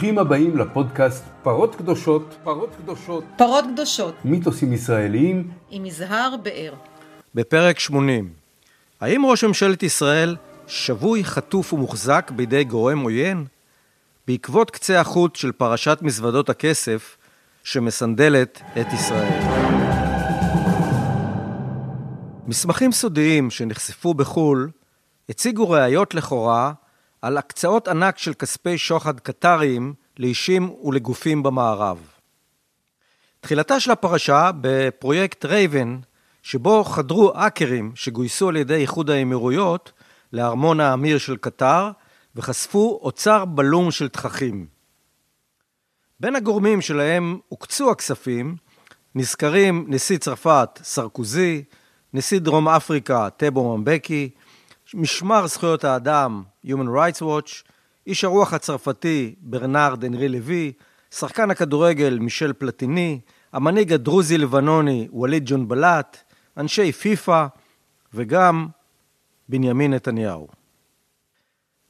[0.00, 6.74] ברוכים הבאים לפודקאסט פרות קדושות, פרות קדושות, פרות קדושות, מיתוסים ישראליים, עם יזהר באר.
[7.34, 8.32] בפרק 80
[9.00, 10.36] האם ראש ממשלת ישראל
[10.66, 13.44] שבוי, חטוף ומוחזק בידי גורם עוין?
[14.26, 17.16] בעקבות קצה החוט של פרשת מזוודות הכסף
[17.64, 19.40] שמסנדלת את ישראל.
[22.46, 24.70] מסמכים סודיים שנחשפו בחו"ל
[25.28, 26.72] הציגו ראיות לכאורה
[27.22, 31.98] על הקצאות ענק של כספי שוחד קטריים לאישים ולגופים במערב.
[33.40, 35.98] תחילתה של הפרשה בפרויקט רייבן,
[36.42, 39.92] שבו חדרו האקרים שגויסו על ידי איחוד האמירויות
[40.32, 41.90] לארמון האמיר של קטר
[42.36, 44.66] וחשפו אוצר בלום של תככים.
[46.20, 48.56] בין הגורמים שלהם הוקצו הכספים
[49.14, 51.64] נזכרים נשיא צרפת סרקוזי,
[52.14, 54.30] נשיא דרום אפריקה טבו ממבקי,
[54.94, 57.70] משמר זכויות האדם Human Rights Watch,
[58.06, 60.72] איש הרוח הצרפתי ברנרד אנרי לוי,
[61.10, 63.20] שחקן הכדורגל מישל פלטיני,
[63.52, 67.46] המנהיג הדרוזי-לבנוני ווליד ג'ון בלאט, אנשי פיפ"א
[68.14, 68.68] וגם
[69.48, 70.48] בנימין נתניהו.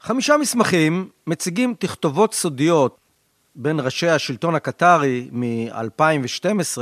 [0.01, 2.99] חמישה מסמכים מציגים תכתובות סודיות
[3.55, 6.79] בין ראשי השלטון הקטרי מ-2012,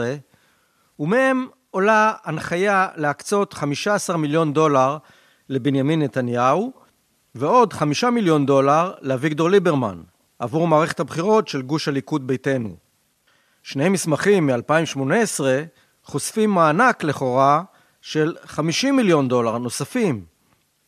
[0.98, 4.98] ומהם עולה הנחיה להקצות 15 מיליון דולר
[5.48, 6.72] לבנימין נתניהו,
[7.34, 10.02] ועוד 5 מיליון דולר לאביגדור ליברמן,
[10.38, 12.76] עבור מערכת הבחירות של גוש הליכוד ביתנו.
[13.62, 15.40] שני מסמכים מ-2018
[16.04, 17.62] חושפים מענק לכאורה
[18.02, 20.24] של 50 מיליון דולר נוספים,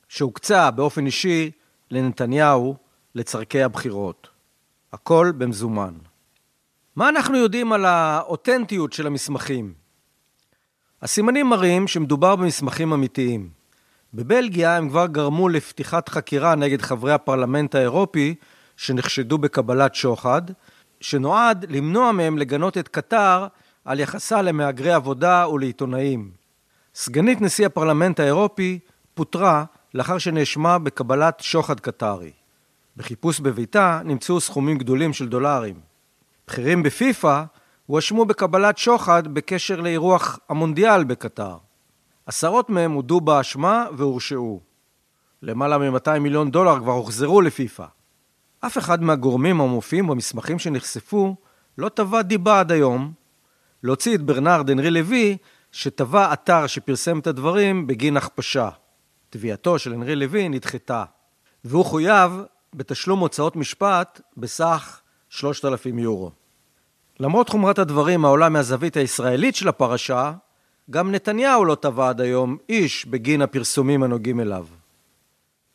[0.08, 1.50] שהוקצה באופן אישי
[1.90, 2.76] לנתניהו
[3.14, 4.28] לצורכי הבחירות.
[4.92, 5.94] הכל במזומן.
[6.96, 9.74] מה אנחנו יודעים על האותנטיות של המסמכים?
[11.02, 13.59] הסימנים מראים שמדובר במסמכים אמיתיים.
[14.14, 18.34] בבלגיה הם כבר גרמו לפתיחת חקירה נגד חברי הפרלמנט האירופי
[18.76, 20.42] שנחשדו בקבלת שוחד,
[21.00, 23.46] שנועד למנוע מהם לגנות את קטר
[23.84, 26.30] על יחסה למהגרי עבודה ולעיתונאים.
[26.94, 28.78] סגנית נשיא הפרלמנט האירופי
[29.14, 29.64] פוטרה
[29.94, 32.30] לאחר שנאשמה בקבלת שוחד קטרי.
[32.96, 35.80] בחיפוש בביתה נמצאו סכומים גדולים של דולרים.
[36.48, 37.44] בכירים בפיפ"א
[37.86, 41.56] הואשמו בקבלת שוחד בקשר לאירוח המונדיאל בקטר.
[42.26, 44.60] עשרות מהם הודו באשמה והורשעו.
[45.42, 47.86] למעלה מ-200 מיליון דולר כבר הוחזרו לפיפ"א.
[48.60, 51.36] אף אחד מהגורמים המופיעים במסמכים שנחשפו
[51.78, 53.12] לא תבע דיבה עד היום.
[53.82, 55.36] להוציא את ברנרד אנרי לוי,
[55.72, 58.68] שתבע אתר שפרסם את הדברים בגין הכפשה.
[59.30, 61.04] תביעתו של הנרי לוי נדחתה,
[61.64, 62.42] והוא חויב
[62.74, 66.30] בתשלום הוצאות משפט בסך 3,000 יורו.
[67.20, 70.32] למרות חומרת הדברים העולה מהזווית הישראלית של הפרשה,
[70.90, 74.66] גם נתניהו לא תבע עד היום איש בגין הפרסומים הנוגעים אליו.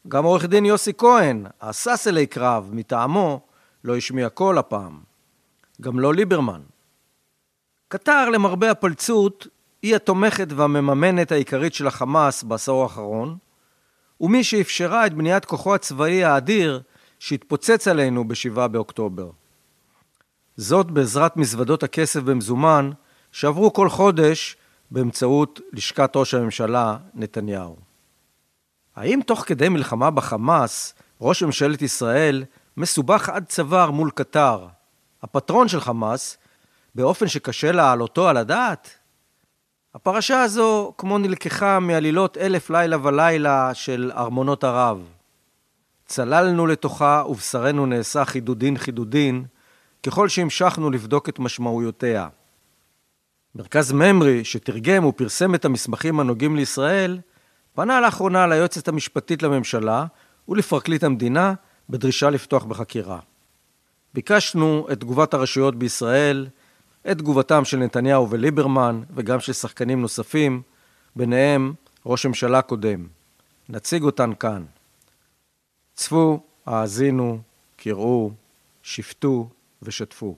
[0.08, 3.40] גם עורך דין יוסי כהן, השש אלי קרב מטעמו,
[3.84, 5.00] לא השמיע קול הפעם.
[5.82, 6.62] גם לא ליברמן.
[7.88, 9.48] קטר, למרבה הפלצות,
[9.82, 13.38] היא התומכת והמממנת העיקרית של החמאס בעשור האחרון,
[14.22, 16.82] ומי שאפשרה את בניית כוחו הצבאי האדיר
[17.20, 19.30] שהתפוצץ עלינו ב-7 באוקטובר.
[20.58, 22.92] זאת בעזרת מזוודות הכסף במזומן
[23.32, 24.58] שעברו כל חודש
[24.92, 27.76] באמצעות לשכת ראש הממשלה נתניהו.
[28.96, 32.44] האם תוך כדי מלחמה בחמאס, ראש ממשלת ישראל
[32.78, 34.68] מסובך עד צוואר מול קטר,
[35.24, 36.38] הפטרון של חמאס,
[36.96, 38.90] באופן שקשה להעלותו על הדעת?
[39.96, 45.10] הפרשה הזו כמו נלקחה מעלילות אלף לילה ולילה של ארמונות ערב.
[46.06, 49.46] צללנו לתוכה ובשרנו נעשה חידודין חידודין,
[50.04, 52.28] ככל שהמשכנו לבדוק את משמעויותיה.
[53.56, 57.20] מרכז ממרי, שתרגם ופרסם את המסמכים הנוגעים לישראל,
[57.74, 60.06] פנה לאחרונה ליועצת המשפטית לממשלה
[60.50, 61.54] ולפרקליט המדינה
[61.90, 63.20] בדרישה לפתוח בחקירה.
[64.14, 66.48] ביקשנו את תגובת הרשויות בישראל,
[67.12, 70.62] את תגובתם של נתניהו וליברמן וגם של שחקנים נוספים,
[71.16, 71.74] ביניהם
[72.06, 73.08] ראש ממשלה קודם.
[73.70, 74.64] נציג אותן כאן.
[75.94, 77.40] צפו, האזינו,
[77.76, 78.32] קראו,
[78.84, 79.50] שפטו
[79.82, 80.36] ושתפו.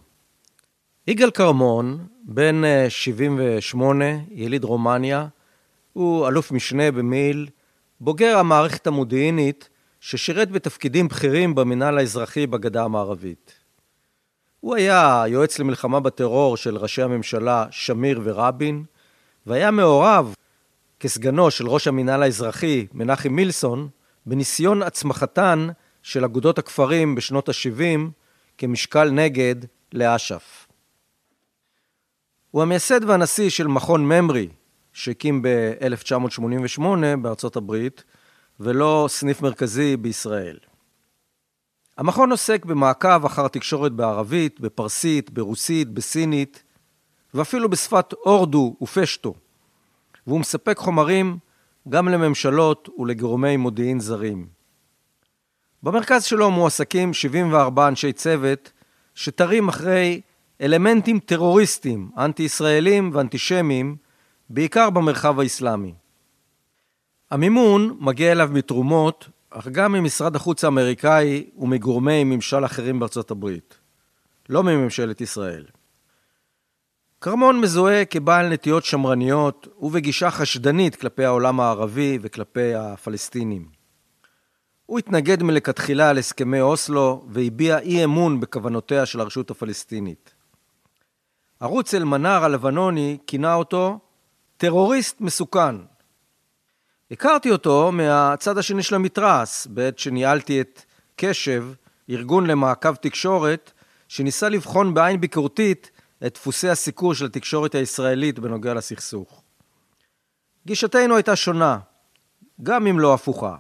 [1.09, 5.27] יגאל כרמון, בן 78, אה, יליד רומניה,
[5.94, 7.48] הוא אלוף משנה במיל',
[8.01, 9.69] בוגר המערכת המודיעינית,
[10.00, 13.54] ששירת בתפקידים בכירים במינהל האזרחי בגדה המערבית.
[14.59, 18.83] הוא היה יועץ למלחמה בטרור של ראשי הממשלה שמיר ורבין,
[19.45, 20.33] והיה מעורב
[21.00, 23.88] כסגנו של ראש המינהל האזרחי מנחם מילסון
[24.25, 25.68] בניסיון הצמחתן
[26.04, 28.00] של אגודות הכפרים בשנות ה-70
[28.57, 29.56] כמשקל נגד
[29.94, 30.56] לאש"ף.
[32.57, 34.50] הוא המייסד והנשיא של מכון ממרי,
[34.94, 36.81] שהקים ב-1988
[37.21, 38.04] בארצות הברית,
[38.59, 40.57] ולא סניף מרכזי בישראל.
[41.98, 46.63] המכון עוסק במעקב אחר תקשורת בערבית, בפרסית, ברוסית, בסינית,
[47.33, 49.33] ואפילו בשפת הורדו ופשטו,
[50.27, 51.38] והוא מספק חומרים
[51.89, 54.48] גם לממשלות ולגורמי מודיעין זרים.
[55.83, 58.71] במרכז שלו מועסקים 74 אנשי צוות
[59.15, 60.21] שתרים אחרי
[60.62, 63.95] אלמנטים טרוריסטיים, אנטי-ישראלים ואנטישמיים,
[64.50, 65.94] בעיקר במרחב האסלאמי.
[67.31, 73.77] המימון מגיע אליו מתרומות, אך גם ממשרד החוץ האמריקאי ומגורמי ממשל אחרים בארצות הברית,
[74.50, 75.65] לא מממשלת ישראל.
[77.21, 83.65] כרמון מזוהה כבעל נטיות שמרניות ובגישה חשדנית כלפי העולם הערבי וכלפי הפלסטינים.
[84.86, 90.37] הוא התנגד מלכתחילה להסכמי אוסלו והביע אי אמון בכוונותיה של הרשות הפלסטינית.
[91.59, 94.00] ערוץ אל-מנאר הלבנוני כינה אותו
[94.57, 95.75] טרוריסט מסוכן.
[97.12, 100.81] הכרתי אותו מהצד השני של המתרס, בעת שניהלתי את
[101.15, 101.65] קשב,
[102.09, 103.71] ארגון למעקב תקשורת,
[104.07, 105.92] שניסה לבחון בעין ביקורתית
[106.25, 109.44] את דפוסי הסיקור של התקשורת הישראלית בנוגע לסכסוך.
[110.65, 111.80] גישתנו הייתה שונה,
[112.63, 113.56] גם אם לא הפוכה.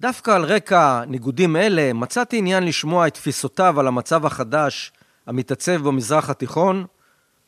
[0.00, 4.92] דווקא על רקע ניגודים אלה מצאתי עניין לשמוע את תפיסותיו על המצב החדש
[5.30, 6.86] המתעצב במזרח התיכון,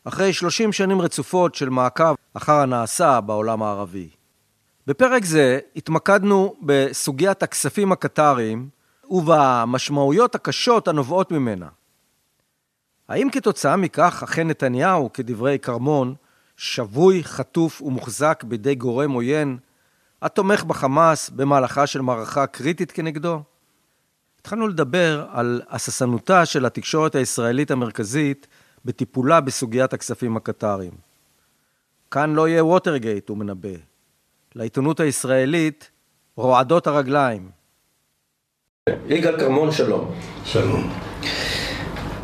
[0.04, 4.08] אחרי 30 שנים רצופות של מעקב אחר הנעשה בעולם הערבי.
[4.86, 8.68] בפרק זה התמקדנו בסוגיית הכספים הקטריים
[9.10, 11.68] ובמשמעויות הקשות הנובעות ממנה.
[13.08, 16.14] האם כתוצאה מכך אכן נתניהו, כדברי כרמון,
[16.56, 19.58] שבוי, חטוף ומוחזק בידי גורם עוין,
[20.22, 23.42] התומך בחמאס במהלכה של מערכה קריטית כנגדו?
[24.42, 28.46] התחלנו לדבר על הססנותה של התקשורת הישראלית המרכזית
[28.84, 30.92] בטיפולה בסוגיית הכספים הקטריים.
[32.10, 33.68] כאן לא יהיה ווטרגייט, הוא מנבא.
[34.54, 35.90] לעיתונות הישראלית
[36.36, 37.50] רועדות הרגליים.
[39.08, 40.14] יגאל כרמון, שלום.
[40.44, 40.92] שלום.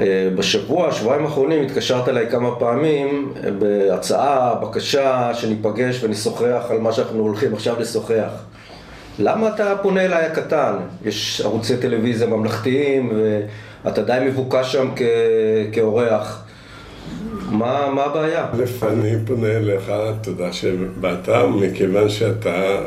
[0.00, 6.92] אה, בשבוע, שבועיים האחרונים התקשרת אליי כמה פעמים אה, בהצעה, בקשה, שניפגש ונשוחח על מה
[6.92, 8.47] שאנחנו הולכים עכשיו לשוחח.
[9.18, 10.74] למה אתה פונה אליי הקטן?
[11.04, 13.12] יש ערוצי טלוויזיה ממלכתיים
[13.84, 15.02] ואתה די מבוקש שם כ...
[15.72, 16.44] כאורח.
[17.50, 18.46] מה, מה הבעיה?
[18.52, 19.92] א', אני פונה אליך,
[20.22, 22.78] תודה שבאת, מכיוון שאתה,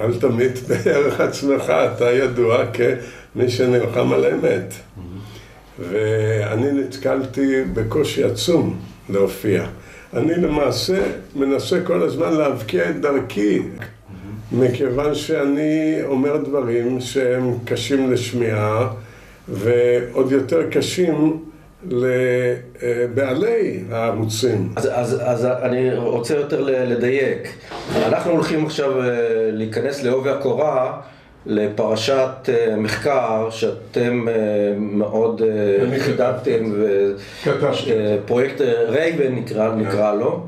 [0.00, 4.74] אל תמיט בערך עצמך, אתה ידוע כמי שנלחם על אמת.
[5.78, 8.78] ואני נתקלתי בקושי עצום
[9.08, 9.66] להופיע.
[10.14, 11.02] אני למעשה
[11.34, 13.62] מנסה כל הזמן להבקיע את דרכי,
[14.52, 18.88] מכיוון שאני אומר דברים שהם קשים לשמיעה,
[19.48, 21.44] ועוד יותר קשים
[21.88, 24.72] לבעלי הערוצים.
[24.76, 27.48] אז, אז, אז אני רוצה יותר לדייק.
[27.96, 29.06] אנחנו הולכים עכשיו אה,
[29.52, 31.00] להיכנס לעובי הקורה
[31.46, 34.34] לפרשת אה, מחקר שאתם אה,
[34.78, 35.42] מאוד
[35.98, 36.72] חידדתם,
[38.26, 40.46] פרויקט רייבן נקרא, נקרא לו.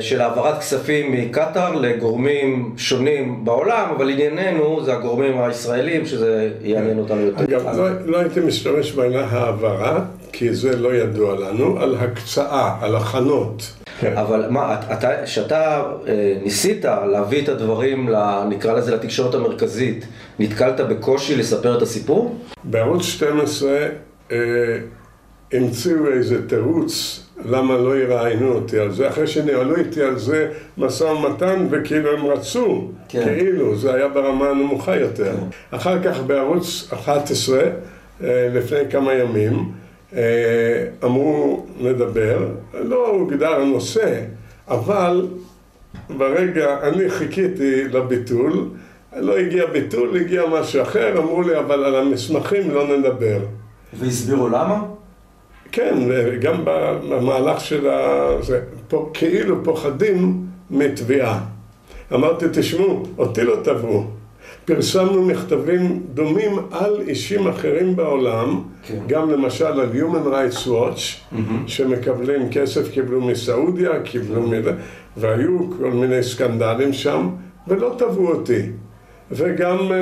[0.00, 7.20] של העברת כספים מקטאר לגורמים שונים בעולם, אבל ענייננו זה הגורמים הישראלים, שזה יעניין אותנו
[7.20, 7.44] יותר.
[7.44, 12.96] אגב, לא, לא הייתי משתמש בעניין העברה, כי זה לא ידוע לנו, על הקצאה, על
[12.96, 13.72] הכנות.
[14.00, 14.16] כן.
[14.16, 18.08] אבל מה, אתה, כשאתה אה, ניסית להביא את הדברים,
[18.48, 20.06] נקרא לזה לתקשורת המרכזית,
[20.38, 22.36] נתקלת בקושי לספר את הסיפור?
[22.64, 23.70] בערוץ 12
[24.32, 24.36] אה,
[25.52, 31.04] המציאו איזה תירוץ למה לא יראיינו אותי על זה, אחרי שניהלו איתי על זה משא
[31.04, 33.24] ומתן וכאילו הם רצו, כן.
[33.24, 35.32] כאילו, זה היה ברמה הנמוכה יותר.
[35.32, 35.76] כן.
[35.76, 37.68] אחר כך בערוץ 11, אה,
[38.54, 39.72] לפני כמה ימים,
[40.16, 44.20] אה, אמרו נדבר, לא הוגדר הנושא,
[44.68, 45.26] אבל
[46.16, 48.68] ברגע, אני חיכיתי לביטול,
[49.16, 53.38] לא הגיע ביטול, הגיע משהו אחר, אמרו לי, אבל על המסמכים לא נדבר.
[53.98, 54.82] והסבירו למה?
[55.74, 55.98] כן,
[56.40, 56.64] גם
[57.08, 58.28] במהלך של ה...
[58.40, 61.40] זה, פה, כאילו פוחדים מתביעה.
[62.14, 64.06] אמרתי, תשמעו, אותי לא תבעו.
[64.64, 68.98] פרסמנו מכתבים דומים על אישים אחרים בעולם, כן.
[69.06, 71.36] גם למשל על Human Rights Watch, mm-hmm.
[71.66, 74.48] שמקבלים כסף, קיבלו מסעודיה, קיבלו כן.
[74.48, 74.72] מזה,
[75.16, 77.28] והיו כל מיני סקנדלים שם,
[77.68, 78.62] ולא תבעו אותי.
[79.30, 79.92] וגם...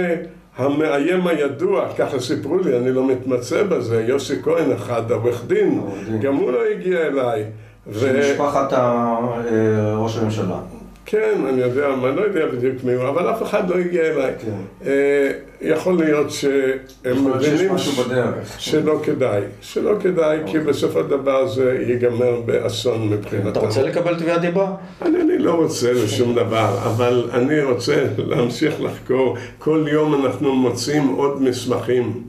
[0.57, 5.81] המאיים הידוע, ככה סיפרו לי, אני לא מתמצא בזה, יוסי כהן אחד, העורך דין,
[6.21, 7.45] גם הוא לא הגיע אליי.
[7.93, 8.21] של ו...
[8.21, 8.73] משפחת.
[8.73, 10.59] אה, ראש הממשלה.
[11.07, 14.33] כן, אני יודע, אני לא יודע בדיוק מי הוא, אבל אף אחד לא הגיע אליי.
[14.39, 14.87] כן.
[14.87, 15.31] אה,
[15.61, 17.71] יכול להיות שהם מבינים
[18.05, 18.61] בדרך.
[18.61, 19.43] שלא כדאי.
[19.61, 23.49] שלא כדאי, כי בסופו של דבר זה ייגמר באסון מבחינתם.
[23.49, 24.75] אתה רוצה לקבל תביעת דיבה?
[25.03, 29.37] אני, אני לא רוצה לשום דבר, אבל אני רוצה להמשיך לחקור.
[29.59, 32.23] כל יום אנחנו מוצאים עוד מסמכים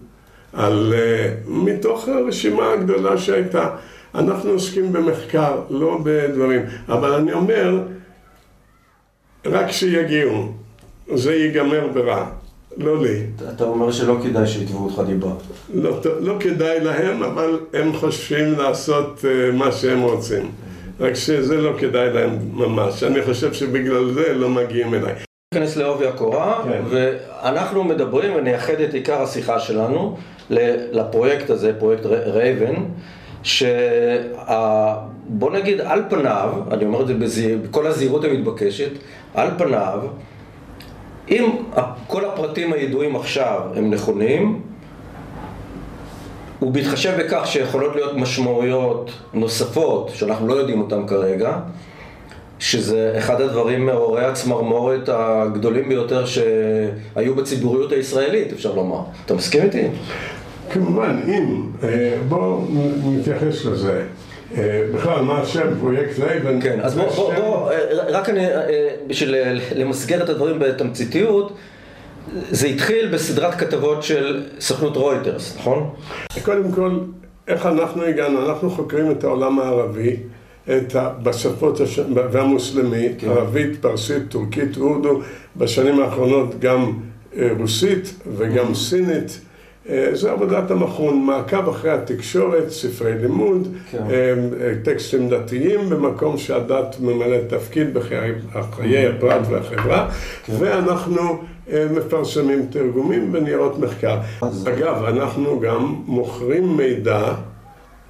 [0.54, 3.70] על, uh, מתוך הרשימה הגדולה שהייתה.
[4.16, 6.62] אנחנו עוסקים במחקר, לא בדברים.
[6.90, 7.80] אבל אני אומר,
[9.46, 10.52] רק שיגיעו,
[11.16, 12.26] זה ייגמר ברע.
[12.78, 13.24] לא לי.
[13.56, 15.32] אתה אומר שלא כדאי שיתבעו אותך דיבה.
[15.74, 20.52] לא, לא כדאי להם, אבל הם חושבים לעשות uh, מה שהם רוצים.
[21.00, 23.04] רק שזה לא כדאי להם ממש.
[23.04, 25.14] אני חושב שבגלל זה לא מגיעים אליי.
[25.54, 26.82] ניכנס לעובי הקורה, כן.
[26.90, 30.18] ואנחנו מדברים ונייחד את עיקר השיחה שלנו
[30.92, 32.76] לפרויקט הזה, פרויקט רייבן,
[33.44, 33.82] שבוא
[35.54, 38.92] נגיד על פניו, אני אומר את זה בזהיר, בכל הזהירות המתבקשת,
[39.34, 40.00] על פניו,
[41.30, 41.50] אם
[42.08, 44.62] כל הפרטים הידועים עכשיו הם נכונים,
[46.62, 51.58] ובהתחשב בכך שיכולות להיות משמעויות נוספות שאנחנו לא יודעים אותן כרגע,
[52.60, 59.02] שזה אחד הדברים מעוררי הצמרמורת הגדולים ביותר שהיו בציבוריות הישראלית, אפשר לומר.
[59.26, 59.88] אתה מסכים איתי?
[60.72, 62.66] כמובן, אם, אה, בואו
[63.06, 64.04] נתייחס לזה.
[64.96, 66.62] בכלל, מה השם פרויקט Raven?
[66.62, 67.78] כן, אז בוא, בוא, בוא, אה,
[68.10, 69.36] רק אני, אה, בשביל
[69.76, 71.54] למסגר את הדברים בתמציתיות,
[72.50, 75.90] זה התחיל בסדרת כתבות של סוכנות רויטרס, נכון?
[76.44, 77.00] קודם כל,
[77.48, 78.50] איך אנחנו הגענו?
[78.50, 80.16] אנחנו חוקרים את העולם הערבי,
[80.70, 81.10] את ה...
[81.24, 82.00] בשפות הש...
[82.14, 83.30] והמוסלמי, כן.
[83.30, 85.22] ערבית, פרסית, טורקית, אורדו,
[85.58, 86.94] בשנים האחרונות גם
[87.38, 89.40] אה, רוסית וגם סינית.
[89.90, 93.98] אה, זה עבודת המכון, מעקב אחרי התקשורת, ספרי לימוד, כן.
[94.10, 98.32] אה, אה, טקסטים דתיים במקום שהדת ממלאת תפקיד בחיי
[98.72, 100.10] חיי הפרט והחברה,
[100.60, 101.22] ואנחנו
[101.72, 104.18] אה, מפרסמים תרגומים וניירות מחקר.
[104.42, 107.34] אז- אגב, אנחנו גם מוכרים מידע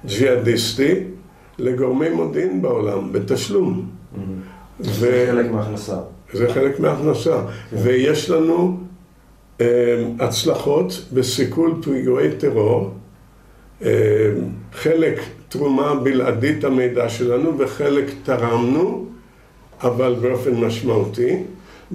[0.06, 0.94] ג'יהאדיסטי
[1.58, 3.86] לגורמי מודיעין בעולם, בתשלום.
[4.80, 5.96] ו- חלק מההכנסה.
[6.32, 7.36] זה חלק מההכנסה.
[7.72, 8.78] ויש לנו
[10.20, 12.90] הצלחות בסיכול פיגועי טרור,
[13.82, 13.90] אה,
[14.72, 19.06] חלק תרומה בלעדית המידע שלנו וחלק תרמנו,
[19.82, 21.42] אבל באופן משמעותי,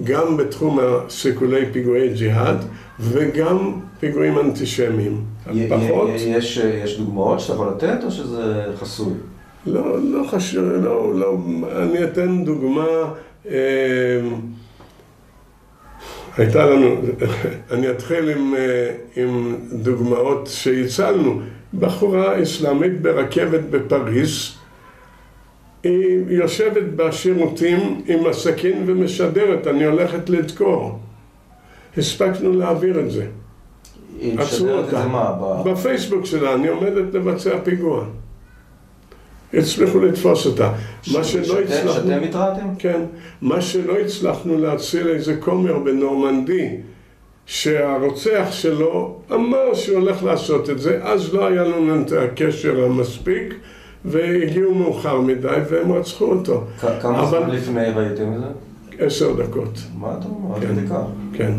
[0.04, 2.64] גם בתחום הסיכולי פיגועי ג'יהאד
[3.00, 5.24] וגם פיגועים אנטישמיים.
[5.68, 9.12] פחות, יש, יש דוגמאות שאתה יכול לתת או שזה חסוי?
[9.66, 11.36] לא, לא חשוב, לא, לא,
[11.76, 12.86] אני אתן דוגמה,
[13.50, 14.20] אה,
[16.40, 16.96] הייתה לנו,
[17.70, 21.40] אני אתחיל עם, אה, עם דוגמאות שהצלנו.
[21.74, 24.52] בחורה אסלאמית ברכבת בפריז,
[25.82, 30.98] היא יושבת בשירותים עם הסכין ומשדרת, אני הולכת לדקור.
[31.96, 33.26] הספקנו להעביר את זה.
[34.20, 34.90] היא משדרת את.
[34.90, 35.62] זה מה?
[35.64, 38.04] בפייסבוק שלה, אני עומדת לבצע פיגוע.
[39.54, 40.72] הצליחו לתפוס אותה.
[41.12, 41.92] מה שלא הצלחנו...
[41.92, 42.66] שאתם התרעתם?
[42.78, 43.00] כן.
[43.42, 46.76] מה שלא הצלחנו להציל איזה כומר בנורמנדי,
[47.46, 53.54] שהרוצח שלו אמר שהוא הולך לעשות את זה, אז לא היה לנו את הקשר המספיק,
[54.04, 56.64] והגיעו מאוחר מדי והם רצחו אותו.
[57.02, 58.46] כמה זמן לפני ראיתם את זה?
[58.98, 59.78] עשר דקות.
[59.98, 60.60] מה אתה אומר?
[60.60, 60.94] כן.
[61.32, 61.52] כן.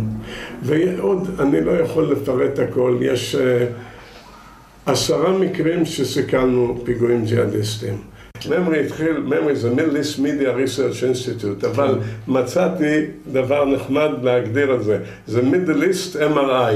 [0.64, 3.66] ועוד, אני לא יכול לפרט הכל, יש אה,
[4.86, 7.98] עשרה מקרים שסיכלנו פיגועים ג'יהאדיסטיים.
[8.50, 11.96] ממרי התחיל, ממרי זה East Media Research Institute, אבל
[12.28, 16.76] מצאתי דבר נחמד להגדיר את זה, זה East MRI.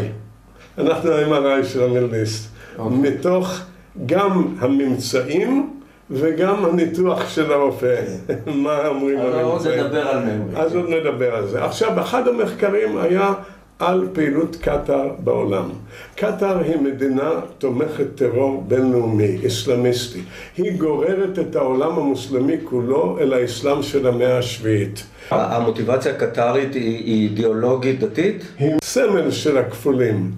[0.77, 1.81] אנחנו ה-MRI של
[2.11, 2.47] East.
[2.79, 2.97] אוקיי.
[2.97, 3.59] מתוך
[4.05, 5.69] גם הממצאים
[6.09, 8.01] וגם הניתוח של הרופא.
[8.63, 9.85] מה אומרים אבל עוד הממצאים.
[9.85, 10.61] נדבר על ממרי.
[10.61, 11.63] אז עוד נדבר על זה.
[11.63, 13.33] עכשיו, אחד המחקרים היה
[13.79, 15.69] על פעילות קטאר בעולם.
[16.15, 20.19] קטאר היא מדינה תומכת טרור בינלאומי, אסלאמיסטי.
[20.57, 25.03] היא גוררת את העולם המוסלמי כולו אל האסלאם של המאה השביעית.
[25.31, 28.43] המוטיבציה הקטרית היא אידיאולוגית דתית?
[28.59, 30.31] היא סמל של הכפולים.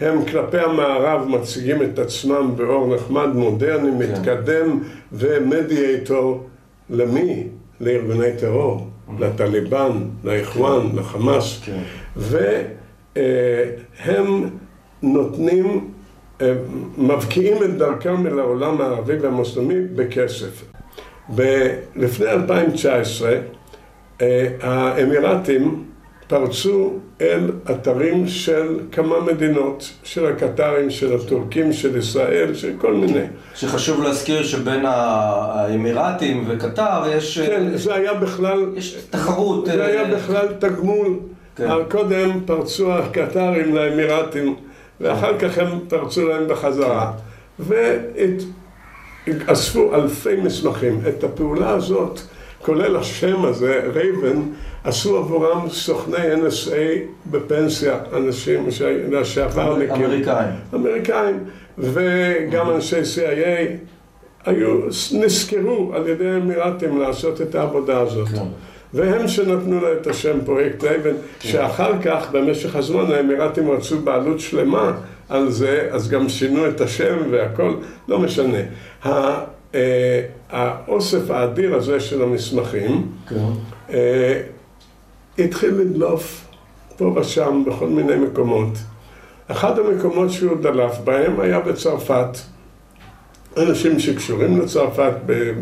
[0.00, 4.82] הם כלפי המערב מציגים את עצמם באור נחמד, מודרני, מתקדם
[5.12, 6.46] ומדיאטור
[6.90, 7.46] למי?
[7.80, 8.86] לארגוני טרור,
[9.18, 9.92] לטליבן,
[10.24, 11.60] לאיחואן, לחמאס.
[11.64, 11.82] כן.
[13.16, 14.50] והם
[15.02, 15.90] נותנים,
[16.40, 16.52] אה,
[16.98, 20.64] מבקיעים את דרכם אל העולם הערבי והמוסלמי בכסף.
[21.34, 23.36] ב- לפני 2019
[24.20, 25.84] אה, האמירתים
[26.28, 33.24] פרצו אל אתרים של כמה מדינות, של הקטרים, של הטורקים, של ישראל, של כל מיני.
[33.54, 37.38] שחשוב להזכיר שבין האמירתים וקטר יש...
[37.38, 38.66] כן, זה היה בכלל...
[38.76, 39.66] יש תחרות.
[39.66, 41.16] זה היה בכלל תגמול.
[41.56, 41.68] כן.
[41.90, 44.54] קודם פרצו הקטרים לאמירתים,
[45.00, 47.12] ואחר כך הם פרצו להם בחזרה.
[49.26, 51.00] ואספו אלפי מסמכים.
[51.08, 52.20] את הפעולה הזאת,
[52.62, 54.42] כולל השם הזה, רייבן,
[54.84, 58.66] עשו עבורם סוכני NSA בפנסיה, אנשים
[59.10, 59.94] לשעבר מכיר.
[59.94, 60.50] אמריקאים.
[60.74, 61.38] אמריקאים,
[61.78, 63.70] וגם אנשי CIA
[64.44, 64.80] היו,
[65.12, 68.28] נזכרו על ידי האמירתים לעשות את העבודה הזאת.
[68.28, 68.42] כן.
[68.94, 74.92] והם שנתנו לה את השם פרויקט רייבן, שאחר כך, במשך הזמן, האמירתים רצו בעלות שלמה
[75.28, 77.74] על זה, אז גם שינו את השם והכל,
[78.08, 78.58] לא משנה.
[79.04, 80.20] אה,
[80.50, 83.36] האוסף האדיר הזה של המסמכים, כן.
[83.90, 84.42] אה,
[85.38, 86.44] התחיל לדלוף
[86.96, 88.78] פה ושם בכל מיני מקומות.
[89.48, 92.38] אחד המקומות שהוא דלף בהם היה בצרפת.
[93.56, 95.12] אנשים שקשורים לצרפת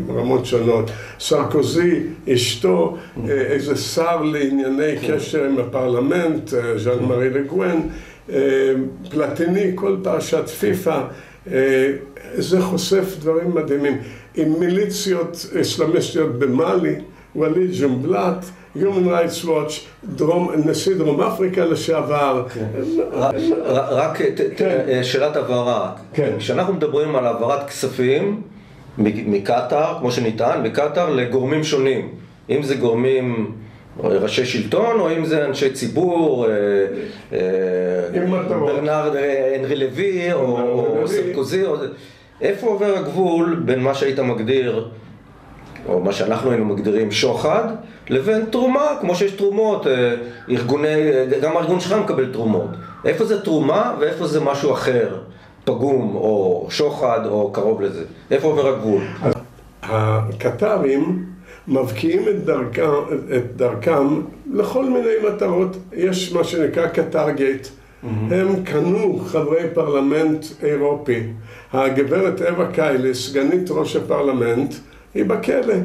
[0.05, 0.91] ברמות שונות.
[1.19, 1.99] סרקוזי,
[2.33, 2.97] אשתו,
[3.29, 7.79] אה, איזה שר לענייני קשר עם הפרלמנט, אה, ז'אן מארי לגואן,
[8.29, 8.73] אה,
[9.09, 11.01] פלטיני, כל פרשת פיפ"א,
[12.35, 13.97] זה חושף דברים מדהימים.
[14.35, 16.95] עם מיליציות אסלאמיסטיות במאלי,
[17.35, 19.73] ווליד ג'ומבלט, Human Rights Watch,
[20.05, 22.45] דרום, נשיא דרום אפריקה לשעבר.
[23.13, 23.31] ר-
[23.95, 24.17] רק
[24.57, 25.03] כן.
[25.03, 25.91] שאלת הבהרה.
[26.13, 26.31] כן.
[26.39, 28.41] כשאנחנו מדברים על העברת כספים
[28.97, 32.09] מקטאר, כמו שנטען, מקטאר לגורמים שונים.
[32.49, 33.51] אם זה גורמים
[34.03, 36.51] אה, ראשי שלטון, או אם זה אנשי ציבור, אה,
[37.33, 37.39] אה.
[38.49, 41.03] ברנרד אה, הנרי לוי, או-.
[41.05, 41.63] סרקוזי.
[42.41, 44.87] איפה עובר הגבול בין מה שהיית מגדיר
[45.87, 47.63] או מה שאנחנו היינו מגדירים שוחד,
[48.09, 50.15] לבין תרומה, כמו שיש תרומות, אה,
[50.49, 52.69] ארגוני, אה, גם הארגון שלך מקבל תרומות.
[53.05, 55.17] איפה זה תרומה ואיפה זה משהו אחר,
[55.63, 58.03] פגום, או שוחד, או קרוב לזה?
[58.31, 59.01] איפה עובר הגבול?
[59.83, 61.25] הקטרים
[61.67, 62.89] מבקיעים את דרכם,
[63.35, 64.21] את דרכם
[64.53, 65.77] לכל מיני מטרות.
[65.93, 67.67] יש מה שנקרא קטר גייט.
[68.03, 71.23] הם קנו חברי פרלמנט אירופי.
[71.73, 74.73] הגברת אווה קיילי, סגנית ראש הפרלמנט,
[75.13, 75.75] היא בכלא.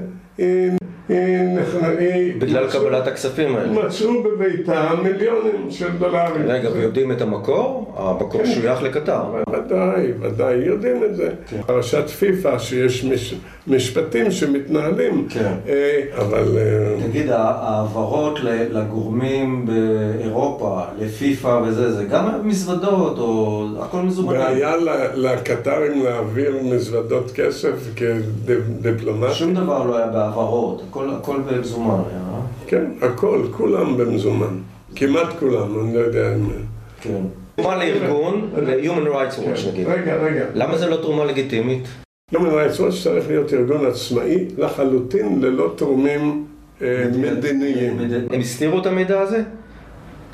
[1.09, 3.73] היא בגלל קבלת הכספים האלה.
[3.87, 6.43] מצאו בביתה מיליונים של דולרים.
[6.47, 7.95] רגע, ויודעים את המקור?
[7.97, 8.51] המקור כן.
[8.55, 9.23] שוייך לקטר.
[9.51, 11.31] ודאי, ודאי, יודעים את זה.
[11.67, 13.35] פרשת פיפ"א, שיש מש,
[13.67, 15.53] משפטים שמתנהלים, כן.
[15.69, 18.39] אה, אבל אה, תגיד, ההעברות
[18.71, 24.41] לגורמים באירופה, לפיפ"א וזה, זה גם מזוודות, או הכל מזומנים?
[24.41, 24.73] בעיה
[25.15, 29.35] לקטרים להעביר מזוודות כסף כדיפלומטים.
[29.35, 32.41] שום דבר לא היה בהעברות, הכל, הכל במזומן היה.
[32.67, 34.59] כן, הכל, כולם במזומן.
[34.95, 36.49] כמעט כולם, אני לא יודע אם...
[37.01, 37.21] כן.
[37.57, 39.87] תרומה לארגון, ל-Human Rights Watch נגיד.
[39.89, 40.45] רגע, רגע.
[40.55, 41.85] למה זה לא תרומה לגיטימית?
[42.35, 46.45] Human Rights Watch צריך להיות ארגון עצמאי לחלוטין ללא תורמים
[46.83, 47.99] אה, מדיניים.
[48.31, 49.43] הם הסתירו את המידע הזה?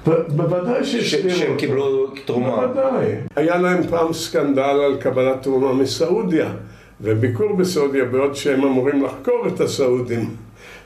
[0.06, 1.56] בוודאי שהסתירו שהם.
[1.56, 2.66] קיבלו תרומה.
[2.66, 3.06] בוודאי.
[3.36, 6.52] היה להם פעם סקנדל על קבלת תרומה מסעודיה,
[7.00, 10.30] וביקור בסעודיה בעוד שהם אמורים לחקור את הסעודים.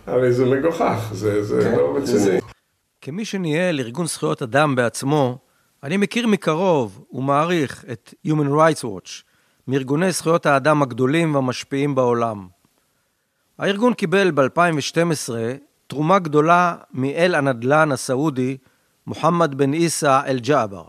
[0.06, 2.38] הרי זה מגוחך, זה, זה כן, לא רציני.
[3.00, 5.38] כמי שניהל ארגון זכויות אדם בעצמו,
[5.82, 9.22] אני מכיר מקרוב ומעריך את Human Rights Watch,
[9.68, 12.48] מארגוני זכויות האדם הגדולים והמשפיעים בעולם.
[13.58, 15.30] הארגון קיבל ב-2012
[15.86, 18.56] תרומה גדולה מאל הנדל"ן הסעודי
[19.06, 20.84] מוחמד בן עיסא אל-ג'אבר.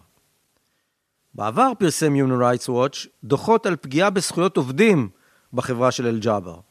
[1.34, 5.10] בעבר פרסם Human Rights Watch דוחות על פגיעה בזכויות עובדים
[5.54, 6.67] בחברה של אל-ג'אבר.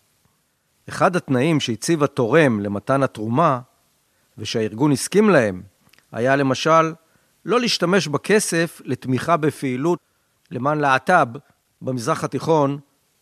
[0.89, 3.61] אחד התנאים שהציב התורם למתן התרומה,
[4.39, 5.63] ושהארגון הסכים להם,
[6.13, 6.95] היה למשל
[7.45, 9.99] לא להשתמש בכסף לתמיכה בפעילות
[10.51, 11.27] למען להט"ב
[11.83, 12.79] במזרח התיכון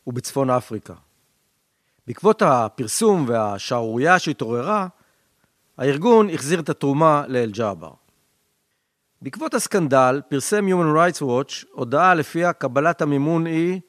[0.07, 0.95] ובצפון אפריקה.
[2.07, 4.87] בעקבות הפרסום והשערורייה שהתעוררה,
[5.79, 7.91] הארגון החזיר את התרומה לאל-ג'אבר.
[9.23, 13.81] בעקבות הסקנדל פרסם Human Rights Watch הודעה לפיה קבלת המימון היא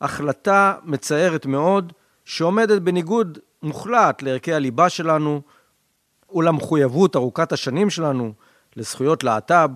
[0.00, 1.92] החלטה מצערת מאוד
[2.24, 5.40] שעומדת בניגוד מוחלט לערכי הליבה שלנו
[6.34, 8.32] ולמחויבות ארוכת השנים שלנו
[8.76, 9.68] לזכויות להט"ב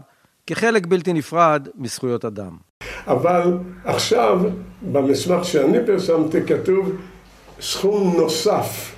[0.46, 2.56] כחלק בלתי נפרד מזכויות אדם.
[3.06, 4.40] אבל עכשיו,
[4.82, 6.92] במסמך שאני פרסמתי, כתוב
[7.60, 8.95] סכום נוסף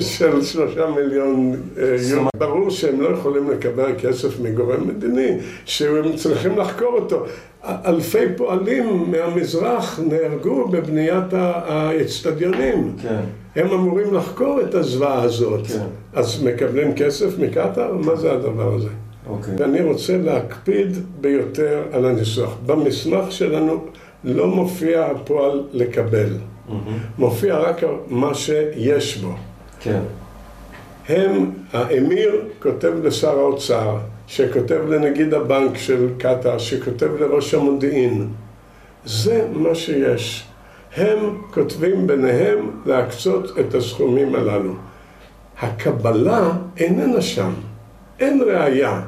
[0.00, 2.28] של שלושה מיליון אה, יורו.
[2.36, 7.24] ברור שהם לא יכולים לקבל כסף מגורם מדיני, שהם צריכים לחקור אותו.
[7.64, 12.92] אלפי פועלים מהמזרח נהרגו בבניית האצטדיונים.
[13.02, 13.20] כן.
[13.56, 15.66] הם אמורים לחקור את הזוועה הזאת.
[15.66, 15.84] כן.
[16.12, 17.94] אז מקבלים כסף מקטאר?
[17.96, 18.88] מה זה הדבר הזה?
[19.26, 19.54] אוקיי.
[19.58, 22.56] ואני רוצה להקפיד ביותר על הניסוח.
[22.66, 23.84] במסמך שלנו
[24.24, 26.28] לא מופיע הפועל לקבל,
[27.18, 29.34] מופיע רק מה שיש בו.
[29.82, 30.00] כן.
[31.08, 38.28] הם, האמיר כותב לשר האוצר, שכותב לנגיד הבנק של קטאר, שכותב לראש המודיעין.
[39.04, 40.46] זה מה שיש.
[40.96, 44.74] הם כותבים ביניהם להקצות את הסכומים הללו.
[45.60, 47.52] הקבלה איננה שם,
[48.20, 49.00] אין ראייה.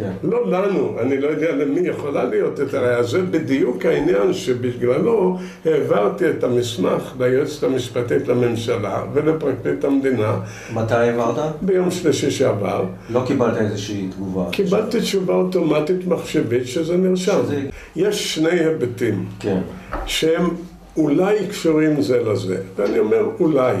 [0.00, 0.28] כן.
[0.28, 3.02] לא לנו, אני לא יודע למי יכולה להיות את הראייה.
[3.02, 10.36] זה בדיוק העניין שבגללו העברתי את המסמך ליועצת המשפטית לממשלה ולפרקליט המדינה
[10.74, 11.52] מתי העברת?
[11.62, 12.84] ביום שלישי שעבר.
[13.10, 14.44] לא קיבלת איזושהי תגובה.
[14.50, 17.38] קיבלתי תשובה אוטומטית מחשבית שזה נרשם.
[17.44, 17.60] שזה-
[17.96, 19.60] יש שני היבטים כן.
[20.06, 20.48] שהם
[20.96, 23.74] אולי קשורים זה לזה, ואני אומר אולי.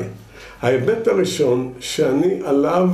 [0.62, 2.88] ההיבט הראשון שאני עליו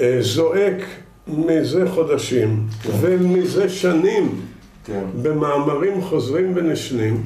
[0.00, 0.82] אה, זועק
[1.28, 2.66] מזה חודשים
[3.00, 4.40] ומזה שנים
[4.84, 5.04] כן.
[5.22, 7.22] במאמרים חוזרים ונשנים,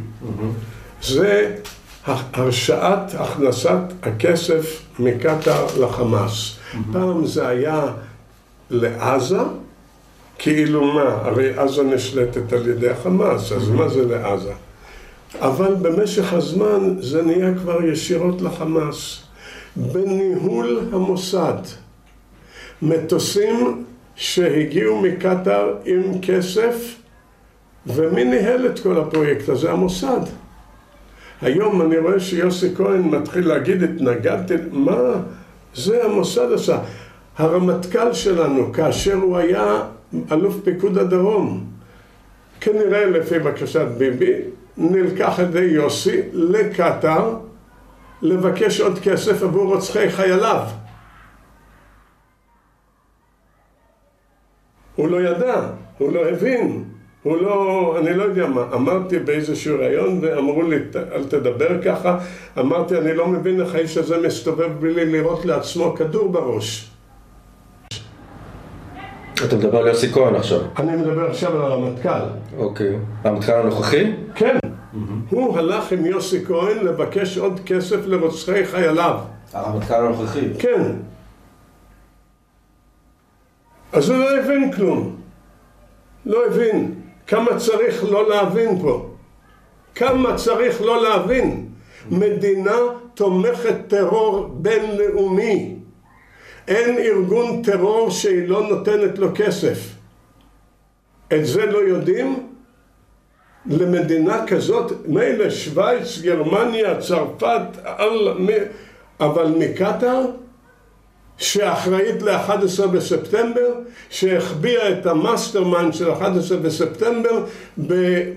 [1.03, 1.57] זה
[2.07, 6.57] הרשאת הכנסת הכסף מקטאר לחמאס.
[6.93, 7.87] פעם זה היה
[8.71, 9.39] לעזה,
[10.39, 11.03] כאילו מה?
[11.03, 14.53] הרי עזה נשלטת על ידי החמאס, אז מה זה לעזה?
[15.41, 19.23] אבל במשך הזמן זה נהיה כבר ישירות לחמאס.
[19.77, 21.59] בניהול המוסד,
[22.83, 23.85] מטוסים
[24.17, 26.95] שהגיעו מקטאר עם כסף,
[27.87, 29.73] ומי ניהל את כל הפרויקט הזה?
[29.73, 30.21] המוסד.
[31.43, 35.13] היום אני רואה שיוסי כהן מתחיל להגיד, התנגדתי, מה
[35.75, 36.79] זה המוסד עשה?
[37.39, 39.83] הרמטכ"ל שלנו, כאשר הוא היה
[40.33, 41.65] אלוף פיקוד הדרום,
[42.61, 44.33] כנראה לפי בקשת ביבי,
[44.77, 47.37] נלקח על ידי יוסי לקטאר
[48.23, 50.61] לבקש עוד כסף עבור רוצחי חייליו.
[54.97, 55.61] הוא לא ידע,
[55.99, 56.85] הוא לא הבין,
[57.23, 60.77] הוא לא, אני לא יודע מה, אמרתי באיזשהו ראיון ואמרו לי
[61.13, 62.19] אל תדבר ככה,
[62.59, 66.91] אמרתי אני לא מבין איך האיש הזה מסתובב בלי לירות לעצמו כדור בראש.
[69.45, 70.61] אתה מדבר על יוסי כהן עכשיו.
[70.79, 72.09] אני מדבר עכשיו על הרמטכ"ל.
[72.59, 72.97] אוקיי.
[73.25, 74.13] המתקן הנוכחי?
[74.35, 74.59] כן,
[75.31, 79.19] הוא הלך עם יוסי כהן לבקש עוד כסף לרוצחי חייליו.
[79.53, 80.49] הרמטכ"ל הנוכחי.
[80.59, 80.83] כן.
[83.97, 85.17] אז הוא לא הבין כלום.
[86.27, 86.95] לא הבין.
[87.27, 89.11] כמה צריך לא להבין פה.
[89.95, 91.69] כמה צריך לא להבין.
[92.11, 92.77] מדינה
[93.15, 95.77] תומכת טרור בינלאומי.
[96.69, 99.79] אין ארגון טרור שהיא לא נותנת לו כסף.
[101.35, 102.47] את זה לא יודעים?
[103.67, 107.63] למדינה כזאת, מילא שווייץ, גרמניה, צרפת,
[109.21, 110.23] אבל מקטאר,
[111.39, 113.73] שאחראית ל-11 בספטמבר,
[114.11, 117.45] שהחביאה את המאסטרמן של 11 בספטמבר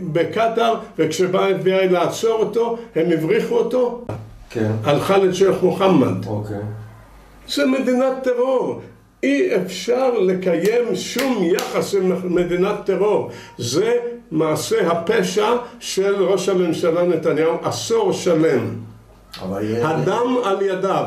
[0.01, 4.05] בקטאר, וכשבא ה-FBI לעצור אותו, הם הבריחו אותו
[4.49, 4.71] כן.
[4.83, 6.25] על חאלד שייח' מוחמד.
[6.27, 6.57] אוקיי.
[7.47, 8.81] זה מדינת טרור.
[9.23, 13.29] אי אפשר לקיים שום יחס עם מדינת טרור.
[13.57, 13.93] זה
[14.31, 18.75] מעשה הפשע של ראש הממשלה נתניהו עשור שלם.
[19.81, 21.05] הדם על ידיו.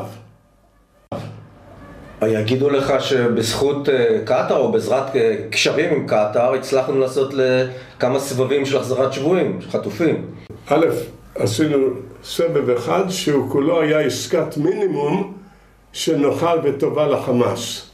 [2.27, 8.65] יגידו לך שבזכות אה, קטאר או בעזרת אה, קשרים עם קטאר הצלחנו לעשות לכמה סבבים
[8.65, 10.25] של החזרת שבויים, של חטופים.
[10.67, 10.85] א',
[11.35, 11.77] עשינו
[12.23, 15.33] סבב אחד שהוא כולו היה עסקת מינימום
[15.93, 17.89] שנוחה וטובה לחמאס.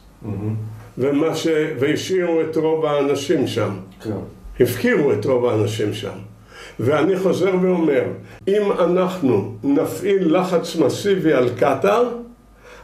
[0.97, 1.47] ומה ש...
[1.79, 3.69] והשאירו את רוב האנשים שם.
[4.03, 4.11] כן.
[4.59, 6.17] הפקירו את רוב האנשים שם.
[6.79, 8.03] ואני חוזר ואומר,
[8.47, 12.09] אם אנחנו נפעיל לחץ מסיבי על קטאר,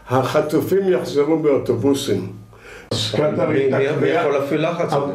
[0.10, 2.32] החטופים יחזרו באוטובוסים.
[4.02, 4.94] מי- יכול להפעיל לחץ?
[4.94, 5.10] יכול-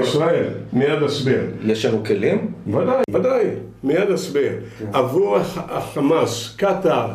[0.00, 1.40] ישראל, מיד אסביר.
[1.64, 2.52] יש לנו כלים?
[2.66, 3.44] ודאי, ודאי,
[3.84, 4.52] מיד אסביר.
[4.92, 7.08] עבור הח- החמאס, קטאר,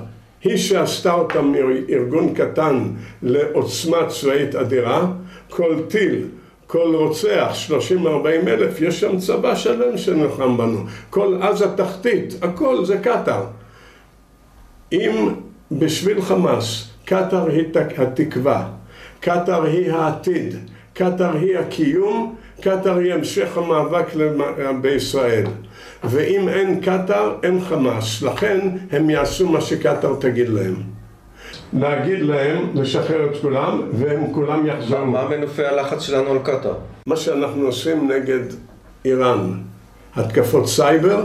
[0.44, 2.84] היא שעשתה אותם מארגון קטן
[3.24, 5.06] לעוצמה צבאית אדירה,
[5.50, 6.26] כל טיל,
[6.68, 7.68] כל רוצח, 30-40
[8.48, 10.80] אלף, יש שם צבא שלם שנלחם בנו.
[11.10, 13.44] כל עזה תחתית, הכל זה קטאר.
[14.94, 15.30] אם
[15.72, 18.68] בשביל חמאס, קטאר היא תק- התקווה,
[19.20, 20.56] קטאר היא העתיד,
[20.94, 24.06] קטאר היא הקיום, קטאר היא המשך המאבק
[24.82, 25.46] בישראל.
[26.04, 28.22] ואם אין קטאר, אין חמאס.
[28.22, 28.60] לכן
[28.92, 30.76] הם יעשו מה שקטאר תגיד להם.
[31.74, 35.06] להגיד להם, לשחרר את כולם, והם כולם יחזרו.
[35.06, 36.74] מה מנופי הלחץ שלנו על קטאר?
[37.08, 38.44] מה שאנחנו עושים נגד
[39.06, 39.52] איראן,
[40.16, 41.22] התקפות סייבר,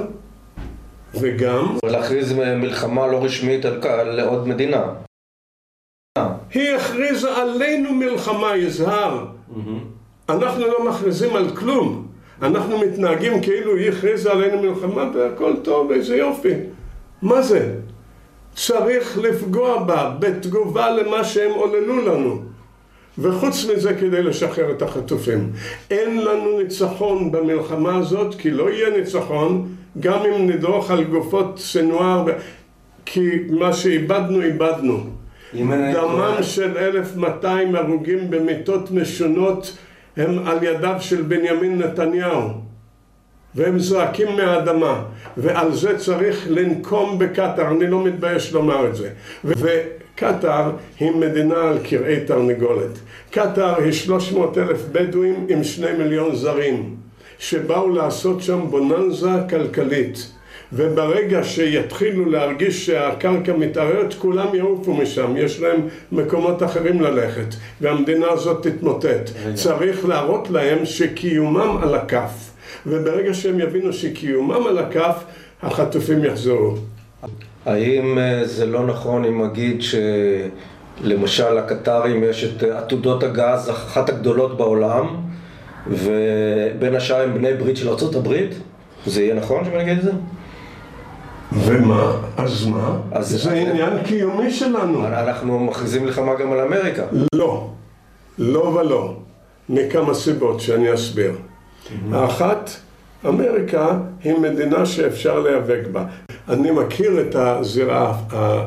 [1.21, 4.83] וגם להכריז מלחמה לא רשמית על על עוד מדינה.
[6.55, 9.27] היא הכריזה עלינו מלחמה, יזהר.
[10.29, 12.07] אנחנו לא מכריזים על כלום.
[12.43, 16.55] אנחנו מתנהגים כאילו היא הכריזה עלינו מלחמה והכל טוב, איזה יופי.
[17.23, 17.75] מה זה?
[18.55, 22.43] צריך לפגוע בה בתגובה למה שהם עוללו לנו.
[23.19, 25.53] וחוץ מזה כדי לשחרר את החטופים.
[25.91, 29.69] אין לנו ניצחון במלחמה הזאת, כי לא יהיה ניצחון,
[30.01, 32.27] גם אם נדרוך על גופות סנואר,
[33.05, 35.14] כי מה שאיבדנו, איבדנו.
[35.55, 39.77] דמם של 1,200 הרוגים במיתות משונות
[40.17, 42.51] הם על ידיו של בנימין נתניהו.
[43.55, 45.05] והם זועקים מהאדמה,
[45.37, 49.11] ועל זה צריך לנקום בקטאר, אני לא מתבייש לומר את זה.
[49.45, 52.99] וקטאר היא מדינה על קרעי תרנגולת.
[53.31, 56.97] קטאר היא 300 אלף בדואים עם שני מיליון זרים,
[57.39, 60.31] שבאו לעשות שם בוננזה כלכלית.
[60.77, 68.67] וברגע שיתחילו להרגיש שהקרקע מתערערת, כולם יעופו משם, יש להם מקומות אחרים ללכת, והמדינה הזאת
[68.67, 69.31] תתמוטט.
[69.55, 72.51] צריך להראות להם שקיומם על הכף.
[72.87, 75.25] וברגע שהם יבינו שקיומם על הכף,
[75.63, 76.75] החטופים יחזרו.
[77.67, 84.57] האם אה, זה לא נכון אם נגיד שלמשל לקטרים יש את עתודות הגז, אחת הגדולות
[84.57, 85.07] בעולם,
[85.91, 88.35] ובין השאר הם בני ברית של ארה"ב?
[89.07, 90.11] זה יהיה נכון שאני אגיד את זה?
[91.57, 92.13] ומה?
[92.37, 92.97] אז מה?
[93.13, 95.07] אז זה עניין קיומי שלנו.
[95.07, 97.03] אנחנו מכריזים מלחמה גם על אמריקה.
[97.35, 97.71] לא.
[98.39, 99.17] לא ולא.
[99.69, 101.33] מכמה סיבות שאני אסביר.
[102.13, 102.71] האחת,
[103.29, 106.05] אמריקה היא מדינה שאפשר להיאבק בה.
[106.49, 108.17] אני מכיר את הזירה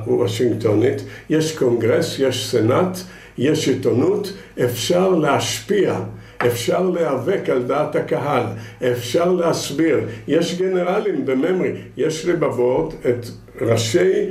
[0.06, 2.98] הוושינגטונית, יש קונגרס, יש סנאט,
[3.38, 6.00] יש עיתונות, אפשר להשפיע,
[6.46, 8.44] אפשר להיאבק על דעת הקהל,
[8.92, 10.00] אפשר להסביר.
[10.28, 13.26] יש גנרלים בממרי, יש לי בבורד את
[13.62, 14.30] ראשי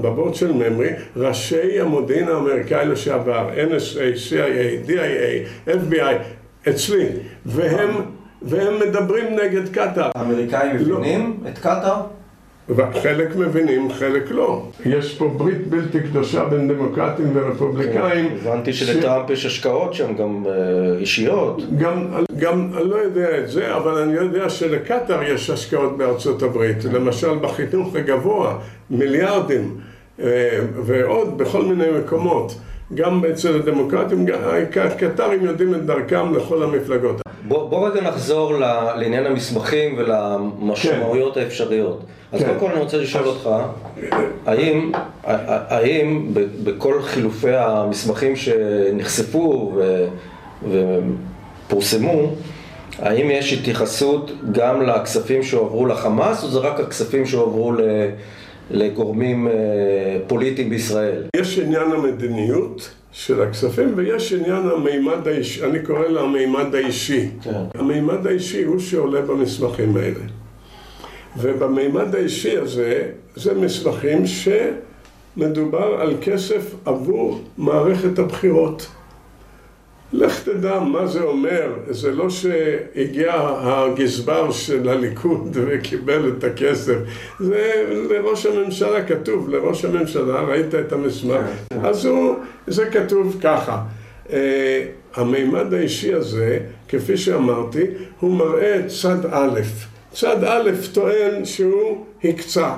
[0.00, 6.14] בבורד של ממרי, ראשי המודיעין האמריקאי לשעבר, NSA, CIA, DIA, FBI,
[6.68, 7.06] אצלי,
[7.46, 7.90] והם,
[8.42, 10.10] והם מדברים נגד קטאר.
[10.14, 11.48] האמריקאים מבינים לא.
[11.48, 12.00] את קטאר?
[13.02, 14.62] חלק מבינים, חלק לא.
[14.86, 18.28] יש פה ברית בלתי קדושה בין דמוקרטים ורפובליקאים.
[18.28, 20.52] כן, הבנתי שלטראמפ יש השקעות שם גם אה,
[20.98, 21.62] אישיות.
[22.38, 26.84] גם, אני לא יודע את זה, אבל אני יודע שלקטאר יש השקעות בארצות הברית.
[26.84, 28.58] למשל בחינוך הגבוה,
[28.90, 29.76] מיליארדים,
[30.20, 32.54] אה, ועוד בכל מיני מקומות.
[32.94, 34.26] גם אצל הדמוקרטים,
[34.76, 37.20] הקטרים יודעים את דרכם לכל המפלגות.
[37.48, 38.58] בוא, בוא רגע נחזור
[38.96, 41.40] לעניין המסמכים ולמשמעויות כן.
[41.40, 42.04] האפשריות.
[42.34, 42.46] אז כן.
[42.46, 43.48] קודם כל אני רוצה לשאול אותך,
[44.46, 44.92] האם,
[45.24, 49.78] האם בכל חילופי המסמכים שנחשפו
[50.70, 52.30] ופורסמו,
[52.98, 57.80] האם יש התייחסות גם לכספים שהועברו לחמאס, או זה רק הכספים שהועברו ל...
[58.70, 59.52] לגורמים אה,
[60.26, 61.22] פוליטיים בישראל.
[61.36, 67.28] יש עניין המדיניות של הכספים ויש עניין המימד האישי, אני קורא לה המימד האישי.
[67.42, 67.50] כן.
[67.74, 70.20] המימד האישי הוא שעולה במסמכים האלה.
[71.36, 73.02] ובמימד האישי הזה,
[73.36, 78.86] זה מסמכים שמדובר על כסף עבור מערכת הבחירות.
[80.12, 86.94] לך תדע מה זה אומר, זה לא שהגיע הגזבר של הליכוד וקיבל את הכסף,
[87.40, 91.86] זה לראש הממשלה כתוב, לראש הממשלה, ראית את המסמך, כן, כן.
[91.86, 92.34] אז הוא,
[92.66, 93.82] זה כתוב ככה.
[94.26, 94.30] Uh,
[95.14, 97.80] המימד האישי הזה, כפי שאמרתי,
[98.20, 99.60] הוא מראה צד א'.
[100.14, 102.74] צד א' טוען שהוא הקצה,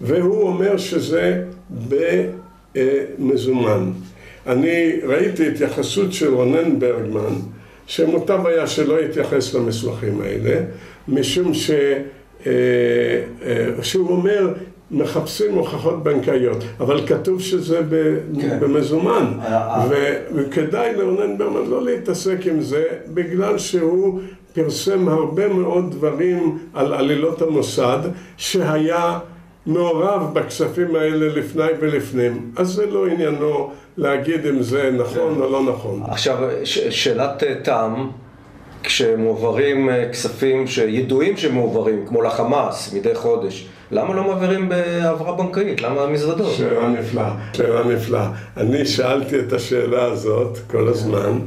[0.00, 1.44] והוא אומר שזה
[3.18, 3.90] במזומן.
[4.46, 7.34] אני ראיתי התייחסות של רונן ברגמן,
[7.86, 10.60] שמוטב היה שלא יתייחס למסמכים האלה,
[11.08, 11.70] משום ש...
[12.46, 12.52] אה,
[13.42, 14.52] אה, שהוא אומר,
[14.90, 17.80] מחפשים הוכחות בנקאיות, אבל כתוב שזה
[18.40, 18.60] כן.
[18.60, 19.86] במזומן, אה,
[20.34, 24.20] וכדאי לרונן ברמן לא להתעסק עם זה, בגלל שהוא
[24.58, 27.98] פרסם הרבה מאוד דברים על עלילות המוסד,
[28.36, 29.18] שהיה
[29.66, 35.62] מעורב בכספים האלה לפני ולפנים, אז זה לא עניינו להגיד אם זה נכון או לא
[35.62, 36.02] נכון.
[36.08, 36.38] עכשיו,
[36.90, 38.10] שאלת אה, טעם,
[38.82, 45.82] כשמועברים אה, כספים שידועים שמועברים, כמו לחמאס מדי חודש, למה לא מעבירים בהעברה בנקאית?
[45.82, 46.54] למה המזוודות?
[46.54, 48.30] שאלה נפלאה, שאלה נפלאה.
[48.56, 51.38] אני שאלתי את השאלה הזאת כל הזמן.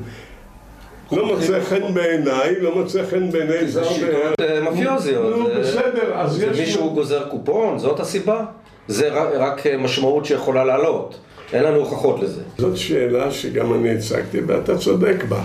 [1.11, 3.93] לא מוצא חן בעיניי, לא מוצא חן בעיני זר בארץ.
[3.93, 5.37] זה שיטות מאפיוזיות.
[5.37, 6.49] נו, בסדר, אז יש...
[6.49, 7.79] זה מישהו גוזר קופון?
[7.79, 8.45] זאת הסיבה?
[8.87, 11.15] זה רק משמעות שיכולה לעלות.
[11.53, 12.41] אין לנו הוכחות לזה.
[12.57, 15.41] זאת שאלה שגם אני הצגתי ואתה צודק בה.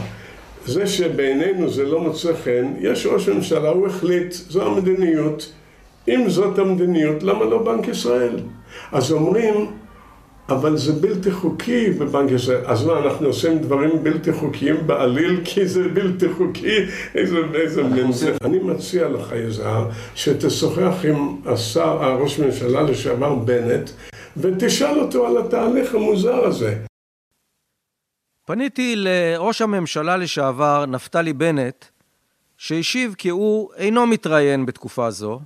[0.66, 5.52] זה שבעינינו זה לא מוצא חן, יש ראש ממשלה, הוא החליט, זו המדיניות.
[6.08, 8.36] אם זאת המדיניות, למה לא בנק ישראל?
[8.92, 9.66] אז אומרים,
[10.48, 12.64] אבל זה בלתי חוקי בבנק ישראל.
[12.66, 16.76] אז מה, אנחנו עושים דברים בלתי חוקיים בעליל כי זה בלתי חוקי?
[17.14, 18.36] איזה, איזה מין זה.
[18.44, 23.90] אני מציע לך, יזהר, שתשוחח עם השר, הראש הממשלה לשעבר בנט,
[24.36, 26.78] ותשאל אותו על התהליך המוזר הזה.
[28.44, 31.84] פניתי לראש הממשלה לשעבר, נפתלי בנט,
[32.56, 35.40] שהשיב כי הוא אינו מתראיין בתקופה זו,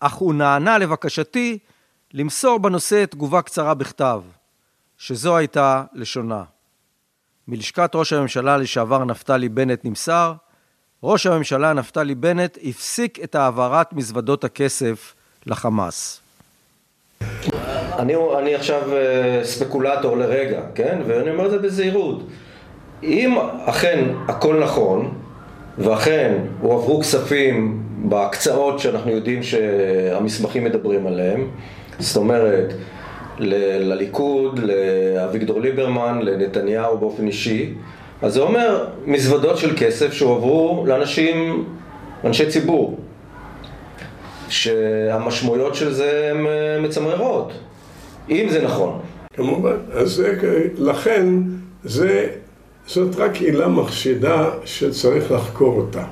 [0.00, 1.58] אך הוא נענה לבקשתי
[2.16, 4.22] למסור בנושא תגובה קצרה בכתב,
[4.98, 6.42] שזו הייתה לשונה.
[7.48, 10.32] מלשכת ראש הממשלה לשעבר נפתלי בנט נמסר,
[11.02, 15.14] ראש הממשלה נפתלי בנט הפסיק את העברת מזוודות הכסף
[15.46, 16.20] לחמאס.
[17.98, 21.02] אני, אני עכשיו אה, ספקולטור לרגע, כן?
[21.06, 22.22] ואני אומר את זה בזהירות.
[23.02, 25.14] אם אכן הכל נכון,
[25.78, 31.50] ואכן הועברו כספים בהקצאות שאנחנו יודעים שהמסמכים מדברים עליהם,
[31.98, 32.72] זאת אומרת,
[33.38, 37.74] ל- לליכוד, לאביגדור ליברמן, לנתניהו באופן אישי,
[38.22, 41.64] אז זה אומר מזוודות של כסף שהועברו לאנשים,
[42.24, 42.98] אנשי ציבור,
[44.48, 47.52] שהמשמעויות של זה הן אה, מצמררות,
[48.30, 49.00] אם זה נכון.
[49.36, 50.38] כמובן, אז זה,
[50.78, 51.26] לכן
[51.84, 52.26] זה,
[52.86, 56.04] זאת רק עילה מחשידה שצריך לחקור אותה.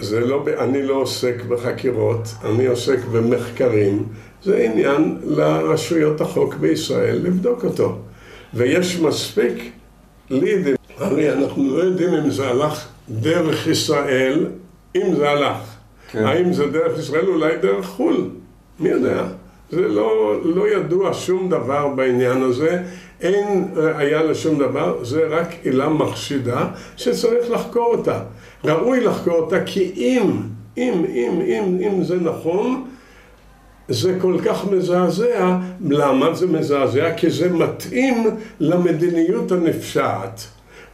[0.00, 4.04] זה לא, אני לא עוסק בחקירות, אני עוסק במחקרים.
[4.44, 7.98] זה עניין לרשויות החוק בישראל לבדוק אותו.
[8.54, 9.72] ויש מספיק
[10.30, 10.74] לידים.
[10.98, 14.46] הרי אנחנו לא יודעים אם זה הלך דרך ישראל,
[14.96, 15.56] אם זה הלך.
[16.10, 16.24] כן.
[16.24, 18.28] האם זה דרך ישראל, אולי דרך חו"ל.
[18.80, 19.24] מי יודע?
[19.70, 22.82] זה לא, לא ידוע שום דבר בעניין הזה,
[23.20, 28.20] אין ראייה לשום דבר, זה רק עילה מחשידה שצריך לחקור אותה.
[28.64, 30.30] ראוי לחקור אותה כי אם,
[30.76, 32.84] אם, אם, אם, אם זה נכון,
[33.88, 35.56] זה כל כך מזעזע.
[35.88, 37.14] למה זה מזעזע?
[37.16, 38.26] כי זה מתאים
[38.60, 40.42] למדיניות הנפשעת.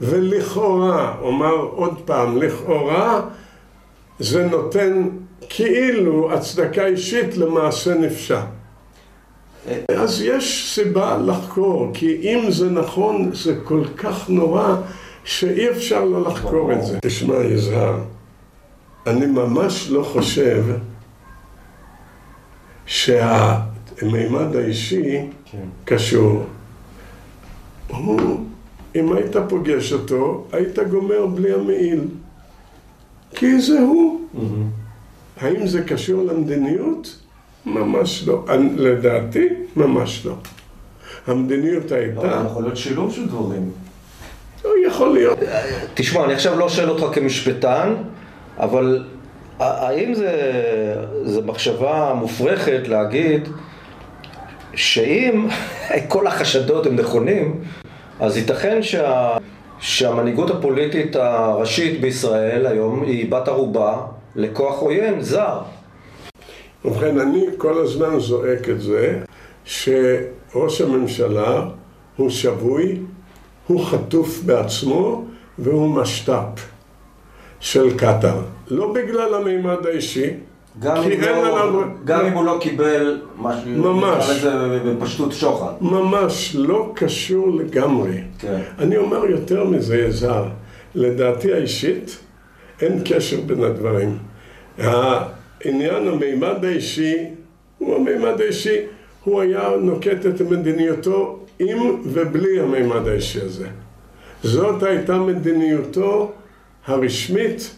[0.00, 3.20] ולכאורה, אומר עוד פעם, לכאורה
[4.18, 5.08] זה נותן
[5.48, 8.40] כאילו הצדקה אישית למעשה נפשע.
[9.96, 14.76] אז יש סיבה לחקור, כי אם זה נכון, זה כל כך נורא,
[15.24, 16.98] שאי אפשר לא לחקור את זה.
[17.02, 17.98] תשמע, יזהר,
[19.06, 20.64] אני ממש לא חושב
[22.88, 25.58] שהמימד האישי כן.
[25.84, 26.44] קשור.
[27.88, 28.20] הוא,
[28.96, 32.00] אם היית פוגש אותו, היית גומר בלי המעיל.
[33.34, 34.20] כי זה הוא.
[34.34, 34.40] Mm-hmm.
[35.40, 37.18] האם זה קשור למדיניות?
[37.66, 38.44] ממש לא.
[38.76, 40.34] לדעתי, ממש לא.
[41.26, 42.42] המדיניות הייתה...
[42.42, 43.70] לא, יכול להיות שילוב של דברים.
[44.64, 45.38] לא יכול להיות.
[45.94, 47.94] תשמע, אני עכשיו לא שואל אותך כמשפטן,
[48.58, 49.04] אבל
[49.58, 50.32] האם זה,
[51.24, 53.48] זה מחשבה מופרכת להגיד
[54.74, 55.48] שאם
[56.08, 57.60] כל החשדות הם נכונים,
[58.20, 59.36] אז ייתכן שה,
[59.78, 64.00] שהמנהיגות הפוליטית הראשית בישראל היום היא בת ערובה
[64.36, 65.58] לכוח עוין זר.
[66.84, 69.18] ובכן, אני כל הזמן זועק את זה,
[69.64, 71.62] שראש הממשלה
[72.16, 72.98] הוא שבוי,
[73.66, 75.24] הוא חטוף בעצמו
[75.58, 76.77] והוא משת"פ
[77.60, 78.40] של קטאר.
[78.70, 80.30] לא בגלל המימד האישי,
[80.80, 81.82] גם, אם, לא, עליו...
[82.04, 84.44] גם אם הוא לא קיבל משהו, ממש,
[84.86, 85.72] בפשטות שוחד.
[85.80, 88.20] ממש לא קשור לגמרי.
[88.38, 88.60] כן.
[88.78, 90.48] אני אומר יותר מזה, יזהר,
[90.94, 92.18] לדעתי האישית,
[92.82, 94.18] אין קשר בין הדברים.
[94.78, 97.16] העניין, המימד האישי,
[97.78, 98.76] הוא המימד האישי,
[99.24, 103.66] הוא היה נוקט את מדיניותו עם ובלי המימד האישי הזה.
[104.42, 106.32] זאת הייתה מדיניותו
[106.88, 107.74] הרשמית,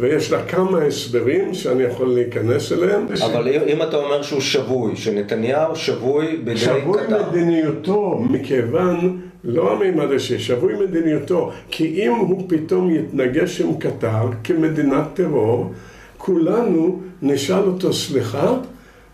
[0.00, 3.06] ויש לה כמה הסברים שאני יכול להיכנס אליהם.
[3.24, 6.80] אבל אם אתה אומר שהוא שבוי, שנתניהו שבוי בידי קטר.
[6.80, 14.28] שבוי מדיניותו, מכיוון, לא המימד השני, שבוי מדיניותו, כי אם הוא פתאום יתנגש עם קטר
[14.44, 15.72] כמדינת טרור,
[16.16, 18.54] כולנו נשאל אותו, סליחה,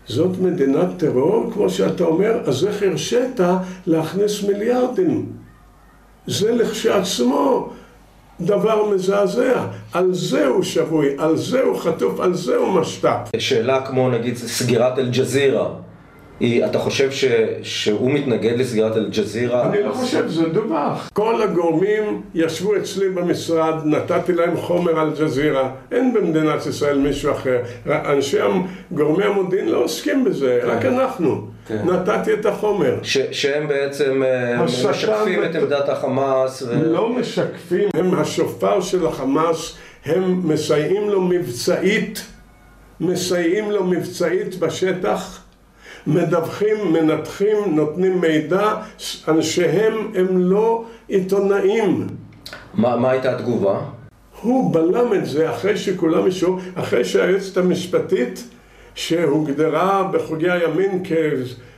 [0.07, 3.39] זאת מדינת טרור, כמו שאתה אומר, אז איך הרשית
[3.87, 5.25] להכניס מיליארדים?
[6.27, 7.69] זה לכשעצמו
[8.45, 9.65] דבר מזעזע.
[9.93, 13.39] על זה הוא שבוי, על זה הוא חטוף, על זה הוא משת"פ.
[13.39, 15.69] שאלה כמו נגיד סגירת אל-ג'זירה.
[16.65, 17.25] אתה חושב ש,
[17.61, 19.69] שהוא מתנגד לסגירת אל-ג'זירה?
[19.69, 21.09] אני לא חושב, זה דווח.
[21.13, 25.71] כל הגורמים ישבו אצלי במשרד, נתתי להם חומר על ג'זירה.
[25.91, 27.57] אין במדינת ישראל מישהו אחר.
[27.87, 28.37] אנשי
[28.91, 30.67] גורמי המודיעין לא עוסקים בזה, כן.
[30.69, 31.47] רק אנחנו.
[31.67, 31.85] כן.
[31.85, 32.95] נתתי את החומר.
[33.03, 36.61] ש, שהם בעצם אה, משקפים את עמדת החמאס.
[36.61, 36.91] ו...
[36.91, 42.25] לא משקפים, הם השופר של החמאס, הם מסייעים לו מבצעית,
[42.99, 45.42] מסייעים לו מבצעית בשטח.
[46.07, 48.73] מדווחים, מנתחים, נותנים מידע,
[49.27, 52.07] אנשיהם הם לא עיתונאים.
[52.73, 53.79] מה, מה הייתה התגובה?
[54.41, 58.43] הוא בלם את זה אחרי שכולם אישרו, אחרי שהיועצת המשפטית
[58.95, 61.03] שהוגדרה בחוגי הימין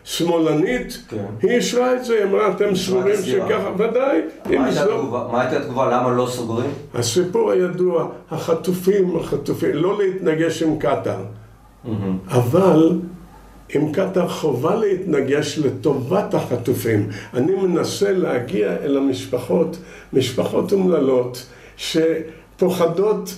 [0.03, 1.25] כשמאלנית, כן.
[1.41, 4.21] היא אישרה את זה, היא אמרה אתם סבורים שככה, ודאי.
[4.49, 4.59] לא...
[4.67, 5.91] התגובה, מה הייתה התגובה?
[5.91, 6.69] למה לא סוגרים?
[6.93, 11.23] הסיפור הידוע, החטופים, החטופים, לא להתנגש עם קטאר,
[11.85, 11.89] mm-hmm.
[12.27, 12.99] אבל
[13.69, 17.09] עם קטאר חובה להתנגש לטובת החטופים.
[17.33, 19.77] אני מנסה להגיע אל המשפחות,
[20.13, 21.45] משפחות אומללות,
[21.77, 23.35] שפוחדות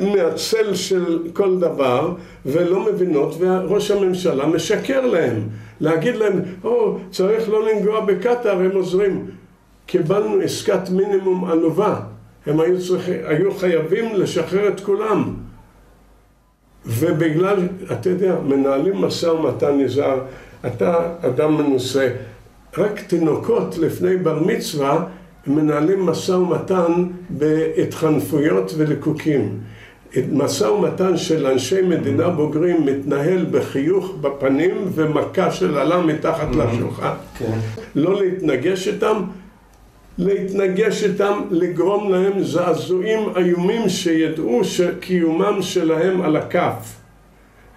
[0.00, 2.14] מהצל של כל דבר
[2.46, 5.48] ולא מבינות, וראש הממשלה משקר להם.
[5.80, 9.26] להגיד להם, או, oh, צריך לא לנגוע בקטאר, הם עוזרים.
[9.86, 12.00] קיבלנו עסקת מינימום עלובה.
[12.46, 15.34] הם היו, צריך, היו חייבים לשחרר את כולם.
[16.86, 20.18] ובגלל, אתה יודע, מנהלים משא ומתן נזהר,
[20.66, 22.08] אתה אדם מנוסה,
[22.78, 25.04] רק תינוקות לפני בר מצווה
[25.46, 29.58] מנהלים משא ומתן בהתחנפויות ולקוקים.
[30.32, 36.56] משא ומתן של אנשי מדינה בוגרים מתנהל בחיוך בפנים ומכה של עלה מתחת mm-hmm.
[36.56, 37.14] לשולחן.
[37.38, 37.58] כן.
[37.94, 39.22] לא להתנגש איתם,
[40.18, 47.02] להתנגש איתם, לגרום להם זעזועים איומים שידעו שקיומם שלהם על הכף.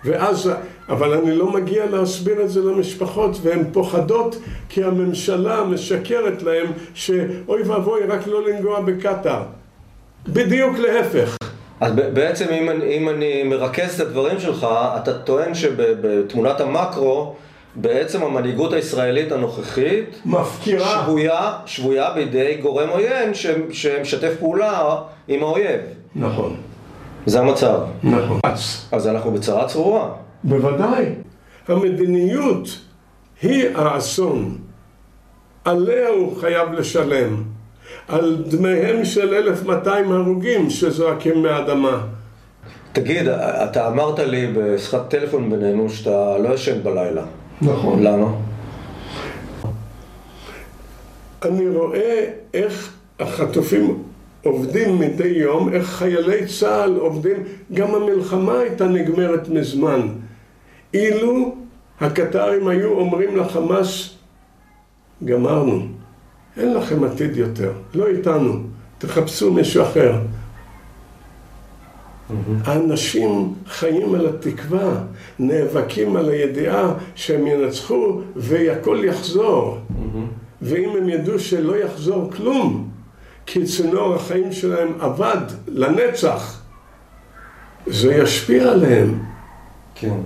[0.05, 0.51] ואז,
[0.89, 4.37] אבל אני לא מגיע להסביר את זה למשפחות והן פוחדות
[4.69, 9.43] כי הממשלה משקרת להם שאוי ואבוי רק לא לנגוע בקטאר.
[10.27, 11.37] בדיוק להפך.
[11.79, 17.35] אז בעצם אם אני, אם אני מרכז את הדברים שלך, אתה טוען שבתמונת המקרו
[17.75, 23.33] בעצם המנהיגות הישראלית הנוכחית מפקירה שבויה, שבויה בידי גורם עוין
[23.71, 24.95] שמשתף פעולה
[25.27, 25.79] עם האויב.
[26.15, 26.55] נכון.
[27.25, 27.79] זה המצב.
[28.03, 28.39] נכון.
[28.91, 30.09] אז אנחנו בצרה צרורה.
[30.43, 31.05] בוודאי.
[31.67, 32.67] המדיניות
[33.41, 34.57] היא האסון.
[35.65, 37.43] עליה הוא חייב לשלם.
[38.07, 42.01] על דמיהם של 1,200 הרוגים שזועקים מהאדמה.
[42.93, 47.23] תגיד, אתה אמרת לי בשיחת טלפון בינינו שאתה לא ישן בלילה.
[47.61, 48.03] נכון.
[48.03, 48.27] למה?
[51.45, 54.03] אני רואה איך החטופים
[54.43, 57.37] עובדים מדי יום, איך חיילי צה"ל עובדים,
[57.73, 60.07] גם המלחמה הייתה נגמרת מזמן.
[60.93, 61.55] אילו
[61.99, 64.09] הקטרים היו אומרים לחמאס,
[65.25, 65.81] גמרנו,
[66.57, 68.53] אין לכם עתיד יותר, לא איתנו,
[68.97, 70.19] תחפשו מישהו אחר.
[72.29, 72.33] Mm-hmm.
[72.69, 74.93] האנשים חיים על התקווה,
[75.39, 79.77] נאבקים על הידיעה שהם ינצחו והכל יחזור.
[79.77, 80.45] Mm-hmm.
[80.61, 82.89] ואם הם ידעו שלא יחזור כלום,
[83.45, 86.61] כי צינור החיים שלהם עבד לנצח,
[87.87, 89.19] זה ישפיע עליהם.
[89.95, 90.17] כן.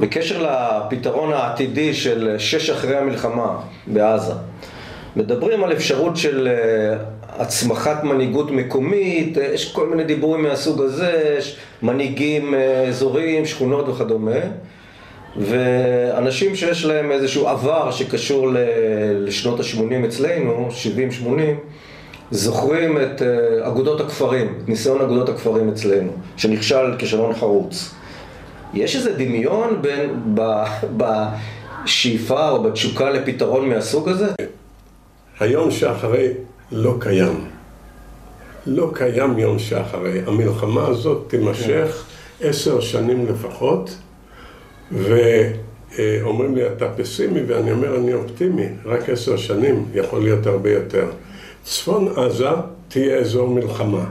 [0.00, 4.32] בקשר לפתרון העתידי של שש אחרי המלחמה בעזה,
[5.16, 7.04] מדברים על אפשרות של אה,
[7.38, 14.40] הצמחת מנהיגות מקומית, יש כל מיני דיבורים מהסוג הזה, יש מנהיגים אה, אזוריים, שכונות וכדומה.
[15.36, 18.48] ואנשים שיש להם איזשהו עבר שקשור
[19.14, 20.68] לשנות ה-80 אצלנו,
[21.22, 21.26] 70-80,
[22.30, 27.94] זוכרים את אה, אגודות הכפרים, את ניסיון אגודות הכפרים אצלנו, שנכשל כישלון חרוץ.
[28.74, 30.64] יש איזה דמיון בין, ב,
[30.96, 34.26] בשאיפה או בתשוקה לפתרון מהסוג הזה?
[35.40, 36.28] היום שאחרי
[36.72, 37.44] לא קיים.
[38.66, 40.20] לא קיים יום שאחרי.
[40.26, 42.04] המלחמה הזאת תימשך
[42.38, 42.48] כן.
[42.48, 43.96] עשר שנים לפחות.
[44.92, 47.40] ואומרים לי, אתה פסימי?
[47.46, 51.06] ואני אומר, אני אופטימי, רק עשר שנים, יכול להיות הרבה יותר.
[51.64, 52.48] צפון עזה
[52.88, 54.04] תהיה אזור מלחמה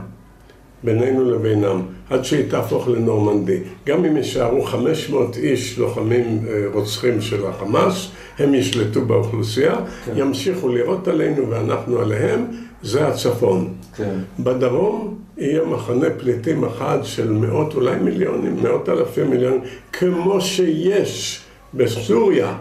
[0.82, 3.58] בינינו לבינם, עד שהיא תהפוך לנורמנדי.
[3.86, 10.12] גם אם יישארו 500 איש לוחמים אה, רוצחים של החמאס, הם ישלטו באוכלוסייה, כן.
[10.16, 12.46] ימשיכו לירות עלינו ואנחנו עליהם,
[12.82, 13.74] זה הצפון.
[13.96, 14.18] כן.
[14.38, 19.60] בדרום יהיה מחנה פליטים אחד של מאות, אולי מיליונים, מאות אלפי מיליונים,
[19.92, 21.40] כמו שיש
[21.74, 22.56] בסוריה,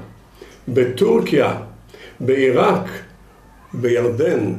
[0.67, 1.57] בטורקיה,
[2.19, 2.89] בעיראק,
[3.73, 4.53] בירדן,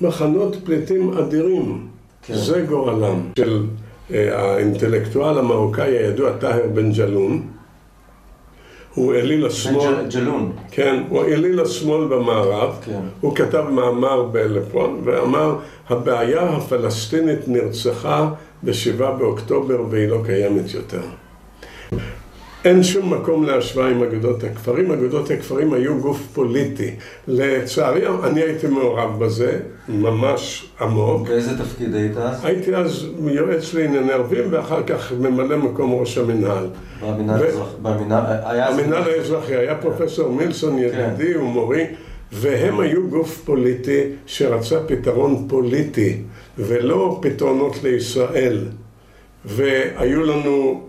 [0.00, 1.86] מחנות פליטים אדירים.
[2.22, 2.34] כן.
[2.34, 3.66] זה גורלם של
[4.10, 7.42] האינטלקטואל המרוקאי הידוע טאהר בן ג'לון.
[8.94, 10.52] הוא אליל השמאל, ג'לון.
[10.70, 13.00] כן, הוא אליל השמאל במערב, כן.
[13.20, 15.56] הוא כתב מאמר באלפון ואמר
[15.88, 18.28] הבעיה הפלסטינית נרצחה
[18.62, 21.02] ב-7 באוקטובר והיא לא קיימת יותר.
[22.64, 24.92] אין שום מקום להשוואה עם אגודות הכפרים.
[24.92, 26.90] אגודות הכפרים היו גוף פוליטי.
[27.28, 29.58] לצערי, אני הייתי מעורב בזה,
[29.88, 31.28] ממש עמוק.
[31.28, 32.44] באיזה תפקיד היית אז?
[32.44, 36.66] הייתי אז יועץ לענייני ערבים, ואחר כך ממלא מקום ראש המינהל.
[37.00, 37.74] במינהל האזרחי.
[38.44, 41.86] היה האזרחי, היה פרופסור מילסון ידידי ומורי,
[42.32, 46.16] והם היו גוף פוליטי שרצה פתרון פוליטי,
[46.58, 48.58] ולא פתרונות לישראל.
[49.44, 50.82] והיו לנו,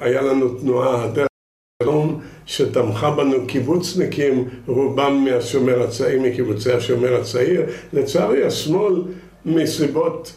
[0.00, 1.28] היה לנו תנועה, הדרך
[1.82, 7.62] שלום, שתמכה בנו קיבוצניקים, רובם מהשומר הצעיר, מקיבוצי השומר הצעיר.
[7.92, 9.02] לצערי השמאל,
[9.46, 10.32] מסיבות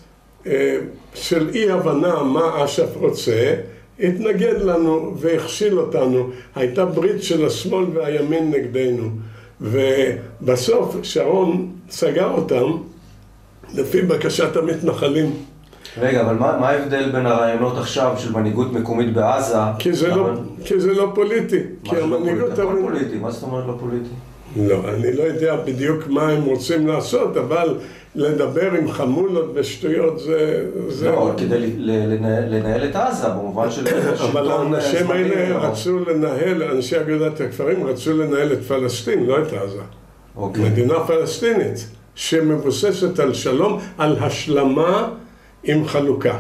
[0.48, 0.78] אה,
[1.14, 3.54] של אי הבנה מה אש"ף רוצה,
[4.00, 6.30] התנגד לנו והכשיל אותנו.
[6.56, 9.10] הייתה ברית של השמאל והימין נגדנו.
[9.62, 12.78] ובסוף שרון סגר אותם
[13.74, 15.34] לפי בקשת המתנחלים.
[16.02, 19.58] רגע, אבל מה מה ההבדל בין הרעיונות עכשיו של מנהיגות מקומית בעזה?
[19.80, 21.58] כי זה, לא, אבל- כי זה לא פוליטי.
[21.84, 22.18] מה כי זה לא.
[22.18, 22.52] פוליטי?
[22.54, 24.10] הכל אבל- פוליטי, מה זאת אומרת לא פוליטי?
[24.58, 27.78] לא, אני לא יודע בדיוק מה הם רוצים לעשות, אבל
[28.16, 30.66] לדבר עם חמולות ושטויות זה...
[30.90, 31.12] זה...
[31.12, 33.88] לא, כדי ל- ל- לנהל- לנהל את עזה, במובן של
[34.32, 39.54] אבל האנשים האלה או- רצו לנהל, אנשי אגודת הכפרים רצו לנהל את פלסטין, לא את
[39.54, 39.80] עזה.
[40.36, 40.64] אוקיי.
[40.64, 45.10] מדינה פלסטינית, שמבוססת על שלום, על השלמה
[45.68, 46.40] עם חלוקה.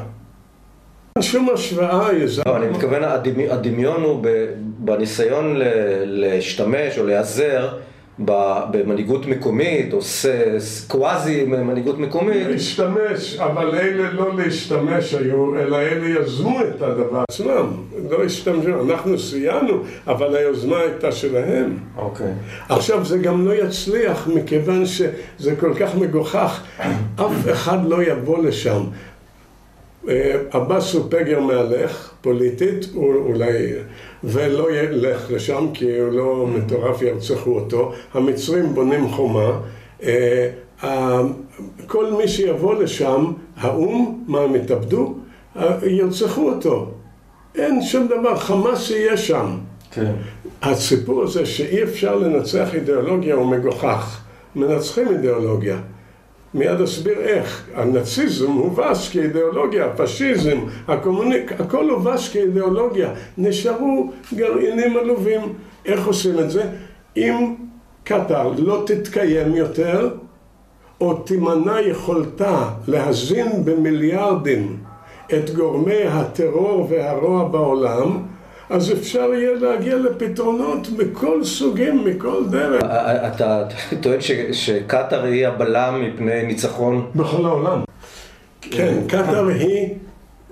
[1.15, 2.41] אין שום השוואה, יזם.
[2.45, 4.23] לא, אני מתכוון, הדמי- הדמיון הוא
[4.79, 5.63] בניסיון ל-
[6.05, 7.69] להשתמש או להיעזר
[8.19, 10.25] במנהיגות מקומית, או ס-
[10.59, 17.23] ס- קוואזי מנהיגות מקומית, להשתמש, אבל אלה לא להשתמש היו, אלא אלה יזמו את הדבר
[17.31, 17.67] עצמם.
[18.09, 19.73] לא השתמשו, אנחנו סייענו,
[20.07, 21.77] אבל היוזמה הייתה שלהם.
[21.97, 22.31] אוקיי.
[22.69, 26.61] עכשיו זה גם לא יצליח מכיוון שזה כל כך מגוחך,
[27.15, 28.83] אף אחד לא יבוא לשם.
[30.09, 33.73] אה, עבאס הוא פגר מהלך, פוליטית, הוא אולי,
[34.23, 37.93] ולא ילך לשם כי הוא לא מטורף, ירצחו אותו.
[38.13, 39.59] המצרים בונים חומה.
[40.03, 40.49] אה,
[41.87, 45.15] כל מי שיבוא לשם, האו"ם, מה הם יתאבדו?
[45.57, 46.91] אה, ירצחו אותו.
[47.55, 49.57] אין שום דבר, חמאס יהיה שם.
[49.91, 50.11] כן.
[50.61, 54.21] הסיפור הזה שאי אפשר לנצח אידיאולוגיה הוא מגוחך.
[54.55, 55.77] מנצחים אידיאולוגיה.
[56.57, 57.67] מיד אסביר איך.
[57.75, 63.09] הנאציזם הובס כאידיאולוגיה, הפשיזם, הקומוניק, הכל הובס כאידיאולוגיה.
[63.37, 65.41] נשארו גרעינים עלובים.
[65.85, 66.63] איך עושים את זה?
[67.17, 67.55] אם
[68.03, 70.09] קטאר לא תתקיים יותר,
[71.01, 74.77] או תימנע יכולתה להזין במיליארדים
[75.33, 78.23] את גורמי הטרור והרוע בעולם,
[78.69, 82.83] אז אפשר יהיה להגיע לפתרונות מכל סוגים, מכל דרך.
[83.27, 83.63] אתה
[84.01, 84.19] טוען
[84.51, 87.05] שקטאר היא הבלם מפני ניצחון?
[87.15, 87.81] בכל העולם.
[88.61, 89.87] כן, קטאר היא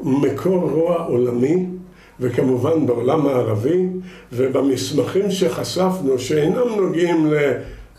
[0.01, 1.65] מקור רוע עולמי,
[2.19, 3.85] וכמובן בעולם הערבי,
[4.33, 7.33] ובמסמכים שחשפנו, שאינם נוגעים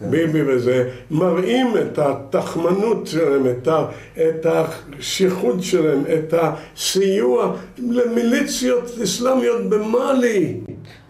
[0.00, 3.84] לביבי וזה, מראים את התחמנות שלהם, את, ה,
[4.16, 10.60] את השיחוד שלהם, את הסיוע למיליציות אסלאמיות במאלי.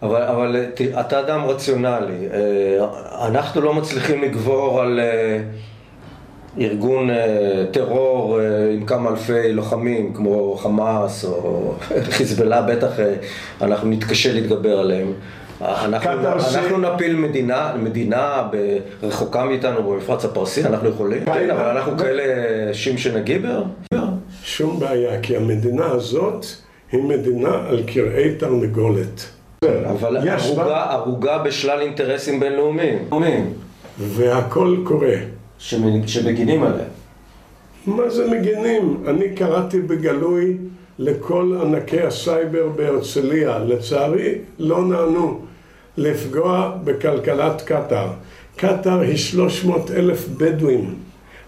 [0.01, 0.65] אבל, אבל
[0.99, 2.27] אתה אדם רציונלי.
[2.33, 5.39] אה, אנחנו לא מצליחים לגבור על אה,
[6.59, 8.39] ארגון אה, טרור
[8.73, 11.73] עם כמה אלפי לוחמים, כמו חמאס או
[12.15, 12.91] חיזבאללה, בטח
[13.61, 15.13] אנחנו נתקשה להתגבר עליהם.
[15.61, 16.11] אנחנו,
[16.57, 18.49] אנחנו נפיל מדינה, מדינה
[19.03, 21.25] רחוקה מאיתנו במפרץ הפרסי, אנחנו יכולים?
[21.25, 22.23] כן, אבל אנחנו כאלה
[22.73, 23.63] שמשון הגיבר?
[24.43, 26.45] שום בעיה, כי המדינה הזאת
[26.91, 29.25] היא מדינה על כרעי תרנגולת.
[29.89, 32.97] אבל ערוגה, ערוגה בשלל אינטרסים בינלאומיים.
[33.99, 35.15] והכל קורה.
[35.59, 36.85] שמ- שמגינים עליה.
[37.87, 39.03] מה זה מגינים?
[39.07, 40.57] אני קראתי בגלוי
[40.99, 43.59] לכל ענקי הסייבר בהרצליה.
[43.59, 45.39] לצערי, לא נענו
[45.97, 48.07] לפגוע בכלכלת קטאר.
[48.55, 50.95] קטאר היא 300 אלף בדואים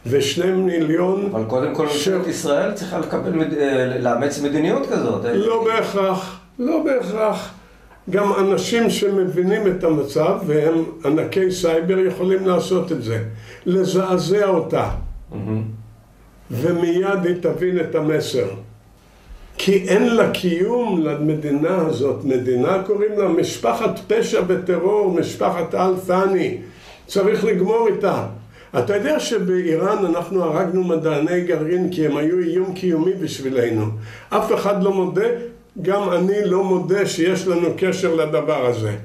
[0.07, 1.29] ושני מיליון...
[1.33, 5.25] אבל קודם כל ש- ממשלת ישראל צריכה לקבל, מד- אה, לאמץ מדיניות כזאת.
[5.25, 5.33] אה?
[5.33, 7.53] לא בהכרח, לא בהכרח.
[8.09, 13.23] גם אנשים שמבינים את המצב והם ענקי סייבר יכולים לעשות את זה.
[13.65, 14.89] לזעזע אותה.
[16.51, 18.47] ומיד היא תבין את המסר.
[19.61, 22.25] כי אין לה קיום למדינה הזאת.
[22.25, 26.57] מדינה קוראים לה משפחת פשע וטרור, משפחת אל-ת'אני.
[27.07, 28.25] צריך לגמור איתה.
[28.79, 33.85] אתה יודע שבאיראן אנחנו הרגנו מדעני גרעין כי הם היו איום קיומי בשבילנו.
[34.29, 35.27] אף אחד לא מודה,
[35.81, 38.95] גם אני לא מודה שיש לנו קשר לדבר הזה.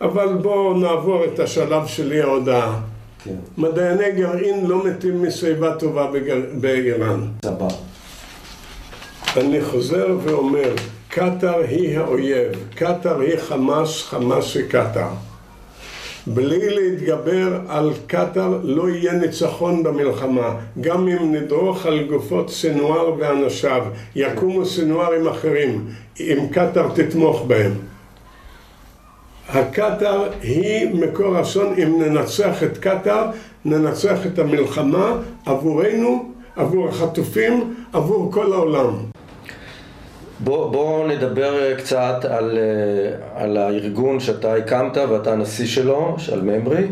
[0.00, 2.80] אבל בואו נעבור את השלב שלי ההודעה.
[3.24, 6.40] כן, מדעני גרעין לא מתים משיבה טובה בגר...
[6.60, 7.20] באיראן.
[7.44, 7.85] סבבה.
[9.36, 10.74] אני חוזר ואומר,
[11.08, 15.08] קטאר היא האויב, קטאר היא חמאס, חמאס היא קטאר.
[16.26, 20.54] בלי להתגבר על קטאר לא יהיה ניצחון במלחמה.
[20.80, 23.82] גם אם נדרוך על גופות סנוואר ואנשיו,
[24.16, 25.84] יקומו סנווארים אחרים,
[26.20, 27.72] אם קטאר תתמוך בהם.
[29.48, 33.26] הקטאר היא מקור אסון, אם ננצח את קטאר,
[33.64, 35.16] ננצח את המלחמה
[35.46, 39.15] עבורנו, עבור החטופים, עבור כל העולם.
[40.40, 46.84] בוא, בוא נדבר קצת על, אה, על הארגון שאתה הקמת ואתה הנשיא שלו, על ממרי,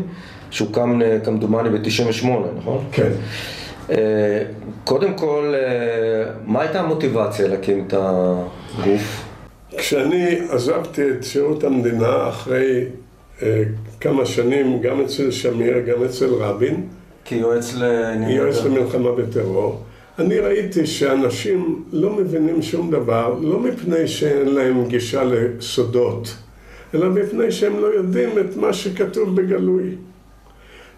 [0.51, 2.27] שהוקם אה, כמדומני ב-98,
[2.57, 2.85] נכון?
[2.91, 3.11] כן.
[3.91, 4.43] אה,
[4.83, 5.53] קודם כל,
[6.45, 9.25] מה הייתה המוטיבציה להקים את הגוף?
[9.77, 12.85] כשאני עזבתי את שירות המדינה אחרי
[13.41, 13.63] אה,
[14.01, 16.87] כמה שנים, גם אצל שמיר, גם אצל רבין,
[17.25, 18.33] כיועץ לענייני...
[18.33, 19.81] יועץ למלחמה בטרור,
[20.19, 26.35] אני ראיתי שאנשים לא מבינים שום דבר, לא מפני שאין להם גישה לסודות,
[26.93, 29.83] אלא מפני שהם לא יודעים את מה שכתוב בגלוי.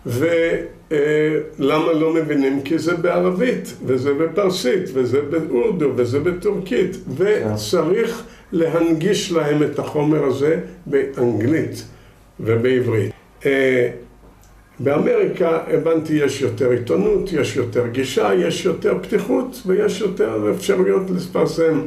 [0.06, 2.62] ולמה לא מבינים?
[2.62, 10.60] כי זה בערבית, וזה בפרסית, וזה באורדו, וזה בטורקית, וצריך להנגיש להם את החומר הזה
[10.86, 11.84] באנגלית
[12.40, 13.12] ובעברית.
[14.80, 21.82] באמריקה הבנתי יש יותר עיתונות, יש יותר גישה, יש יותר פתיחות ויש יותר אפשרויות לפרסם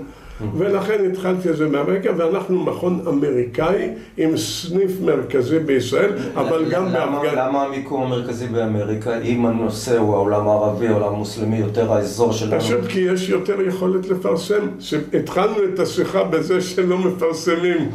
[0.56, 7.34] ולכן התחלתי את זה מאמריקה, ואנחנו מכון אמריקאי עם סניף מרכזי בישראל, אבל גם באפגן...
[7.36, 12.60] למה המיקום המרכזי באמריקה, אם הנושא הוא העולם הערבי, העולם המוסלמי, יותר האזור שלנו?
[12.60, 14.66] פשוט כי יש יותר יכולת לפרסם.
[15.14, 17.90] התחלנו את השיחה בזה שלא מפרסמים,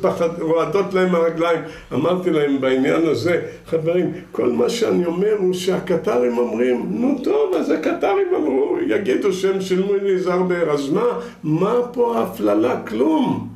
[0.00, 1.60] פחד, רועדות להם הרגליים.
[1.92, 7.70] אמרתי להם בעניין הזה, חברים, כל מה שאני אומר הוא שהקטרים אומרים, נו טוב, אז
[7.70, 11.06] הקטרים אמרו, יגידו שהם שילמו לי זר באר, אז מה?
[11.48, 12.80] מה פה ההפללה?
[12.86, 13.48] כלום.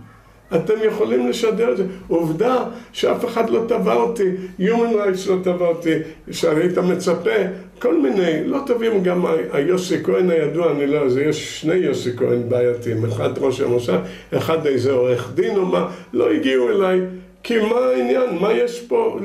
[0.54, 1.84] אתם יכולים לשדר את זה.
[2.08, 4.28] עובדה שאף אחד לא תבע אותי,
[4.60, 5.94] Human Rights לא תבע אותי,
[6.30, 7.30] שהיית מצפה,
[7.78, 12.48] כל מיני, לא טובים גם היוסי כהן הידוע, אני לא, זה יש שני יוסי כהן
[12.48, 13.98] בעייתיים, אחד ראש המוסד,
[14.36, 17.00] אחד איזה עורך דין או מה, לא הגיעו אליי,
[17.42, 19.18] כי מה העניין, מה יש פה,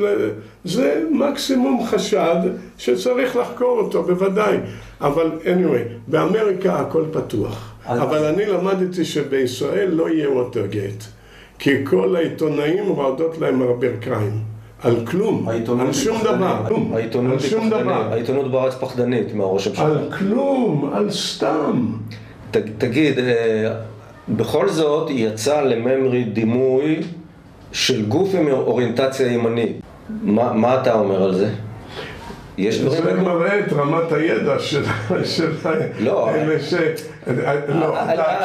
[0.66, 2.40] זה מקסימום חשד
[2.78, 4.58] שצריך לחקור אותו, בוודאי,
[5.02, 7.67] אבל anyway, באמריקה הכל פתוח.
[7.88, 11.04] אבל אני למדתי שבישראל לא יהיה ווטרגייט,
[11.60, 14.58] כי כל העיתונאים רועדות להם הרבה קריים.
[14.84, 16.62] על כלום, על שום דבר,
[17.32, 18.08] על שום דבר.
[18.12, 19.86] העיתונות בארץ פחדנית מהראש הממשלה.
[19.86, 21.92] על כלום, על סתם.
[22.78, 23.74] תגיד, אה,
[24.30, 27.00] בכל זאת יצא לממרי דימוי
[27.72, 29.82] של גוף עם אוריינטציה ימנית.
[30.24, 31.50] מה אתה אומר על זה?
[32.58, 33.04] יש דברים...
[33.04, 34.84] זה מראה את רמת הידע של
[36.00, 36.30] לא.
[36.30, 36.74] אלה ש...
[37.68, 37.96] לא,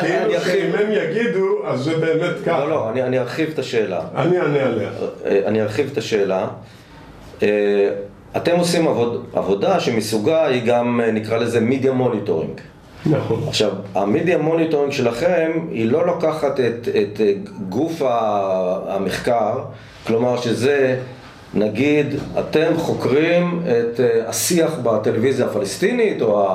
[0.00, 2.58] כאילו שאם הם יגידו, אז זה באמת ככה.
[2.64, 4.00] לא, לא, אני ארחיב את השאלה.
[4.16, 4.88] אני אענה עליה.
[5.24, 6.46] אה, אני ארחיב את השאלה.
[7.42, 7.48] אה,
[8.36, 8.88] אתם עושים
[9.32, 12.61] עבודה שמסוגה היא גם, אה, נקרא לזה, media monitoring.
[13.06, 13.44] נכון.
[13.48, 17.20] עכשיו, ה media monitoring שלכם היא לא לוקחת את, את
[17.68, 18.02] גוף
[18.88, 19.58] המחקר,
[20.06, 20.96] כלומר שזה
[21.55, 22.07] נגיד,
[22.38, 26.48] אתם חוקרים את אה, השיח בטלוויזיה הפלסטינית או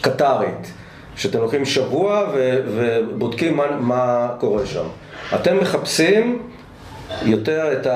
[0.00, 0.72] הקטרית,
[1.16, 4.84] שאתם לוקחים שבוע ו- ובודקים מה, מה קורה שם.
[5.34, 6.42] אתם מחפשים
[7.22, 7.86] יותר את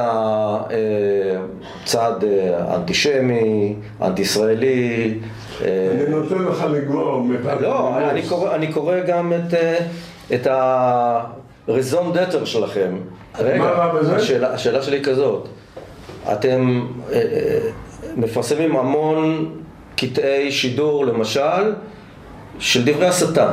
[1.85, 5.14] הצד אה, האנטישמי, האנטי-ישראלי.
[5.64, 7.26] אה, אני נותן לך לגמור.
[7.61, 9.55] לא, אני קורא, אני קורא גם את,
[10.35, 10.47] את
[11.68, 12.97] הרזון דטר שלכם.
[13.95, 14.16] בזה?
[14.16, 15.49] השאלה, השאלה שלי היא כזאת.
[16.33, 17.59] אתם אה, אה,
[18.16, 19.51] מפרסמים המון
[19.97, 21.73] קטעי שידור, למשל,
[22.59, 23.53] של דברי הסתה.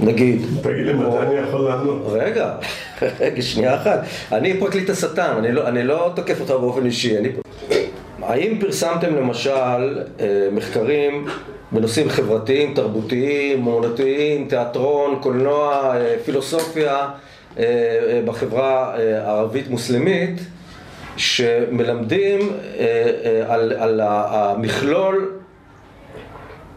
[0.00, 0.42] נגיד.
[0.62, 2.02] תגיד לי מתי אני יכול לענות.
[2.06, 2.54] רגע,
[3.20, 4.00] רגע, שנייה אחת.
[4.32, 7.18] אני פרקליט השטן, אני לא, אני לא תוקף אותך באופן אישי.
[7.18, 7.28] אני...
[8.22, 9.50] האם פרסמתם למשל
[10.20, 11.26] אה, מחקרים
[11.72, 15.94] בנושאים חברתיים, תרבותיים, אומנותיים, תיאטרון, קולנוע,
[16.24, 17.08] פילוסופיה
[18.24, 18.94] בחברה
[19.24, 20.40] הערבית-מוסלמית?
[21.16, 25.30] שמלמדים אה, אה, על, על המכלול,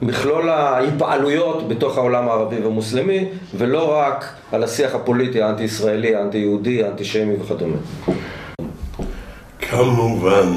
[0.02, 3.26] מכלול ההתפעלויות בתוך העולם הערבי והמוסלמי,
[3.58, 7.78] ולא רק על השיח הפוליטי האנטי-ישראלי, האנטי-יהודי, האנטישמי וכדומה.
[9.60, 10.48] כמובן.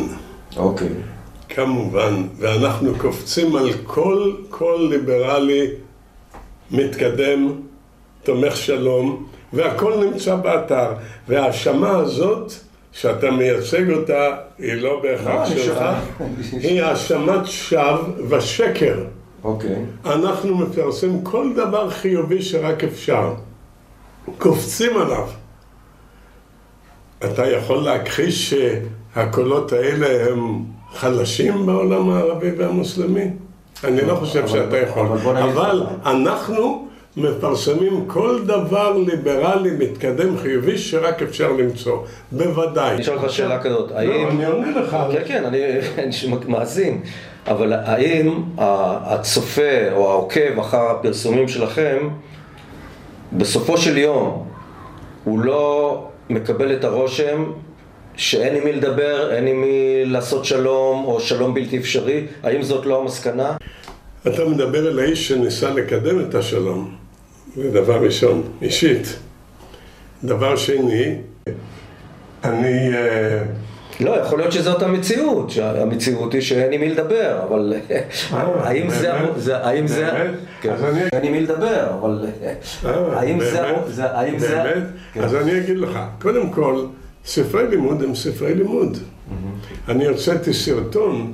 [0.57, 0.89] אוקיי.
[1.49, 5.67] כמובן, ואנחנו קופצים על כל, כל ליברלי
[6.71, 7.53] מתקדם,
[8.23, 10.93] תומך שלום, והכל נמצא באתר.
[11.29, 12.53] וההאשמה הזאת
[12.93, 15.85] שאתה מייצג אותה, היא לא בהכרח לא, שלך,
[16.53, 19.05] היא האשמת שווא ושקר.
[19.45, 19.85] אוקיי.
[20.05, 23.35] אנחנו מפרסם כל דבר חיובי שרק אפשר.
[24.39, 25.29] קופצים עליו.
[27.25, 30.65] אתה יכול להכחיש שהקולות האלה הם
[30.95, 33.31] חלשים בעולם הערבי והמוסלמי?
[33.85, 35.07] אני לא חושב שאתה יכול.
[35.25, 41.99] אבל אנחנו מפרסמים כל דבר ליברלי, מתקדם, חיובי, שרק אפשר למצוא.
[42.33, 42.95] בוודאי.
[42.95, 44.09] אני אשאל אותך שאלה כזאת, האם...
[44.09, 44.97] לא, אני עונה לך.
[45.13, 45.59] כן, כן, אני
[46.49, 47.01] מאזין.
[47.47, 52.09] אבל האם הצופה או העוקב אחר הפרסומים שלכם,
[53.33, 54.47] בסופו של יום,
[55.25, 57.45] הוא לא מקבל את הרושם
[58.17, 62.27] שאין עם מי לדבר, אין עם מי לעשות שלום, או שלום בלתי אפשרי?
[62.43, 63.57] האם זאת לא המסקנה?
[64.27, 66.95] אתה מדבר אל האיש שניסה לקדם את השלום.
[67.57, 69.17] זה דבר ראשון, אישית.
[70.25, 71.17] דבר שני,
[72.45, 72.95] אני...
[72.95, 73.43] אה,
[74.01, 78.01] לא, יכול להיות שזאת המציאות, שהמציאות היא שאין עם מי לדבר, אבל אה,
[78.33, 79.13] האם זה...
[79.57, 80.11] האם זה...
[80.61, 80.75] כן.
[81.13, 83.61] אין עם מי לדבר, אבל אה, האם זה...
[84.07, 84.63] האם זה...
[84.63, 84.85] באמת?
[85.13, 85.21] כן.
[85.21, 86.85] אז אני אגיד לך, קודם כל,
[87.25, 88.99] ספרי לימוד הם ספרי לימוד.
[89.89, 91.33] אני הוצאתי סרטון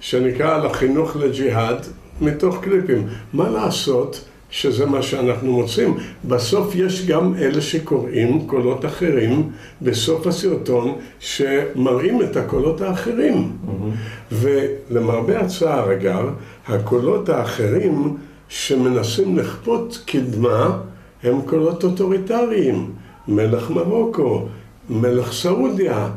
[0.00, 1.86] שנקרא על החינוך לג'יהאד
[2.20, 3.06] מתוך קליפים.
[3.32, 4.24] מה לעשות?
[4.50, 5.96] שזה מה שאנחנו מוצאים.
[6.24, 9.50] בסוף יש גם אלה שקוראים קולות אחרים
[9.82, 13.52] בסוף הסרטון שמראים את הקולות האחרים.
[13.52, 14.32] Mm-hmm.
[14.32, 16.30] ולמרבה הצער אגב,
[16.68, 18.16] הקולות האחרים
[18.48, 20.78] שמנסים לכפות קדמה
[21.22, 22.92] הם קולות אוטוריטריים.
[23.28, 24.46] מלך מרוקו,
[24.90, 26.08] מלך סעודיה,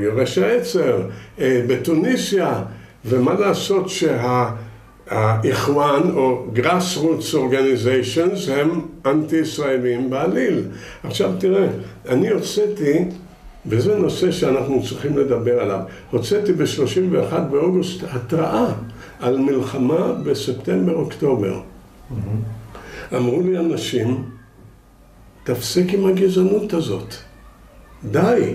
[0.00, 1.00] יורש העצר,
[1.40, 2.62] אה, בתוניסיה,
[3.04, 4.50] ומה לעשות שה...
[5.10, 10.62] האיחואן או grassroots organizations הם אנטי ישראלים בעליל.
[11.02, 11.68] עכשיו תראה,
[12.08, 13.04] אני הוצאתי,
[13.66, 15.80] וזה נושא שאנחנו צריכים לדבר עליו,
[16.10, 18.66] הוצאתי ב-31 באוגוסט התראה
[19.20, 21.60] על מלחמה בספטמבר-אוקטובר.
[23.16, 24.24] אמרו לי אנשים,
[25.44, 27.14] תפסיק עם הגזענות הזאת.
[28.04, 28.54] די.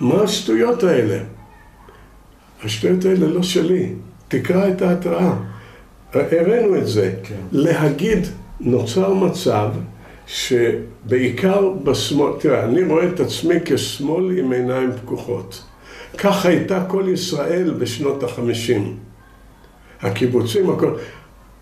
[0.00, 1.18] מה השטויות האלה?
[2.64, 3.92] השטויות האלה לא שלי.
[4.28, 5.34] תקרא את ההתראה.
[6.14, 7.14] הראינו את זה.
[7.22, 7.34] כן.
[7.52, 8.26] להגיד,
[8.60, 9.68] נוצר מצב
[10.26, 15.62] שבעיקר בשמאל, תראה, אני רואה את עצמי כשמאל עם עיניים פקוחות.
[16.18, 18.96] כך הייתה כל ישראל בשנות החמישים.
[20.02, 20.94] הקיבוצים, הכל.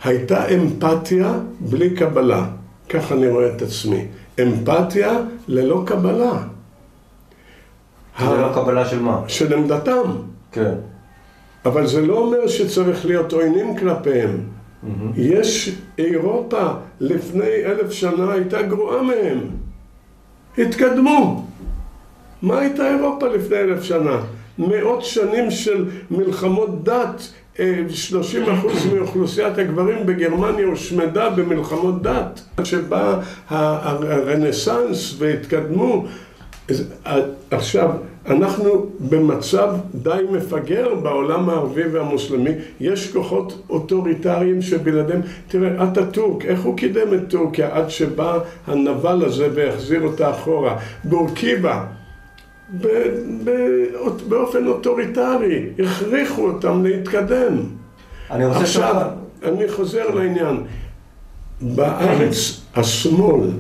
[0.05, 2.46] הייתה אמפתיה בלי קבלה.
[2.88, 4.07] כך אני רואה את עצמי.
[4.42, 6.42] אמפתיה ללא קבלה.
[8.20, 9.22] ללא קבלה של מה?
[9.28, 10.11] של עמדתם.
[10.53, 10.74] כן.
[11.64, 14.38] אבל זה לא אומר שצריך להיות עוינים כלפיהם.
[14.38, 14.88] Mm-hmm.
[15.16, 16.66] יש אירופה
[17.00, 19.38] לפני אלף שנה הייתה גרועה מהם.
[20.58, 21.46] התקדמו.
[22.42, 24.20] מה הייתה אירופה לפני אלף שנה?
[24.58, 27.22] מאות שנים של מלחמות דת,
[27.88, 32.40] 30 אה, אחוז מאוכלוסיית הגברים בגרמניה הושמדה במלחמות דת.
[32.64, 36.06] שבה הרנסאנס והתקדמו.
[37.50, 37.90] עכשיו,
[38.30, 42.50] אנחנו במצב די מפגר בעולם הערבי והמוסלמי,
[42.80, 49.48] יש כוחות אוטוריטריים שבלעדיהם, תראה, אטאטורק, איך הוא קידם את טורקיה עד שבא הנבל הזה
[49.54, 50.76] והחזיר אותה אחורה?
[51.04, 51.84] בורקיבה,
[54.28, 57.56] באופן אוטוריטרי, הכריחו אותם להתקדם.
[58.30, 59.06] אני עכשיו,
[59.42, 60.56] אני חוזר לעניין.
[61.60, 63.50] בארץ השמאל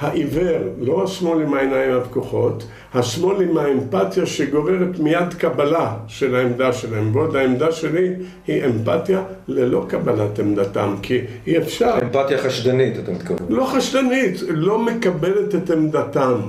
[0.00, 7.16] העיוור, לא השמאל עם העיניים הפקוחות, השמאל עם האמפתיה שגוררת מיד קבלה של העמדה שלהם,
[7.16, 8.14] ועוד העמדה שלי
[8.46, 11.98] היא אמפתיה ללא קבלת עמדתם, כי אי אפשר...
[12.02, 13.46] אמפתיה חשדנית, אתה מתכוון.
[13.48, 16.40] לא חשדנית, לא מקבלת את עמדתם.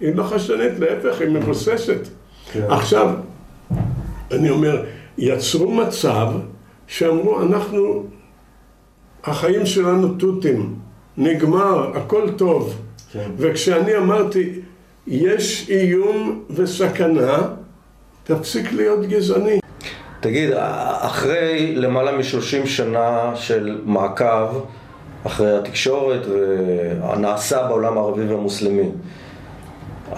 [0.00, 2.08] היא לא חשדנית, להפך, היא מבוססת.
[2.52, 2.62] כן.
[2.68, 3.14] עכשיו,
[4.30, 4.84] אני אומר,
[5.18, 6.28] יצרו מצב
[6.86, 8.06] שאמרו, אנחנו,
[9.24, 10.74] החיים שלנו תותים,
[11.16, 12.85] נגמר, הכל טוב.
[13.12, 13.30] כן.
[13.36, 14.60] וכשאני אמרתי,
[15.06, 17.38] יש איום וסכנה,
[18.24, 19.60] תפסיק להיות גזעני.
[20.20, 20.50] תגיד,
[21.00, 24.48] אחרי למעלה משלושים שנה של מעקב
[25.26, 28.90] אחרי התקשורת והנעשה בעולם הערבי והמוסלמי,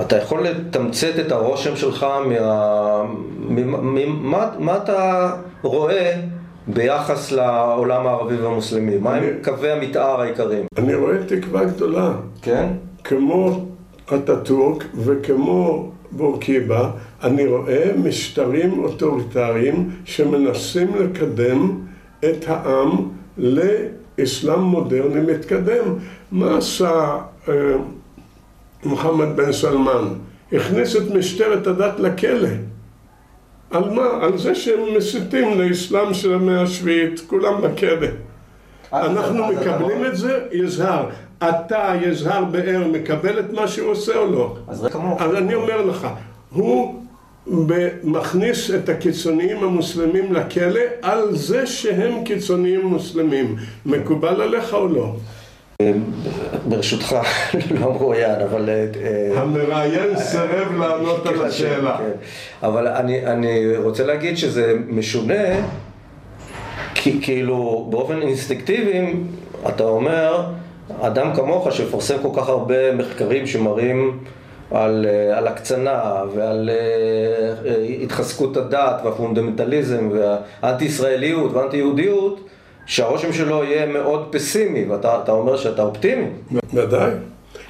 [0.00, 3.02] אתה יכול לתמצת את הרושם שלך מה...
[3.48, 5.32] ממה, מה אתה
[5.62, 6.20] רואה
[6.68, 8.98] ביחס לעולם הערבי והמוסלמי?
[8.98, 10.66] מה הם קווי המתאר העיקריים?
[10.78, 12.12] אני רואה תקווה גדולה.
[12.42, 12.66] כן?
[13.04, 13.66] כמו
[14.14, 16.90] אטאטורק וכמו בורקיבה,
[17.22, 21.78] אני רואה משטרים אוטוריטריים שמנסים לקדם
[22.20, 22.90] את העם
[23.38, 25.84] לאסלאם מודרני מתקדם.
[26.32, 27.54] מה עשה אה,
[28.84, 30.08] מוחמד בן סלמן?
[30.52, 32.48] הכניס את משטרת הדת לכלא.
[33.70, 34.06] על מה?
[34.22, 38.06] על זה שהם מסיתים לאסלאם של המאה השביעית, כולם בכלא.
[38.92, 41.08] אנחנו מקבלים את זה, יזהר.
[41.38, 44.56] אתה, יזהר באר, מקבל את מה שהוא עושה או לא?
[44.68, 46.08] אז אני אומר לך,
[46.50, 47.02] הוא
[48.04, 53.56] מכניס את הקיצוניים המוסלמים לכלא על זה שהם קיצוניים מוסלמים.
[53.86, 55.14] מקובל עליך או לא?
[56.68, 57.16] ברשותך,
[57.80, 58.68] לא מרואיין, אבל...
[58.68, 61.98] אה, המראיין סירב לענות על השאלה.
[61.98, 62.10] כן.
[62.66, 65.44] אבל אני, רוצה להגיד שזה משונה,
[66.94, 69.14] כי כאילו באופן אינסטינקטיבי,
[69.68, 70.46] אתה אומר,
[71.00, 74.18] אדם כמוך שמפרסם כל כך הרבה מחקרים שמראים
[74.70, 82.40] על, אה, על הקצנה ועל אה, אה, התחזקות הדת והפונדמנטליזם והאנטי-ישראליות והאנטי-יהודיות,
[82.88, 86.26] שהרושם שלו יהיה מאוד פסימי, ואתה אתה אומר שאתה אופטימי.
[86.74, 87.10] ודאי,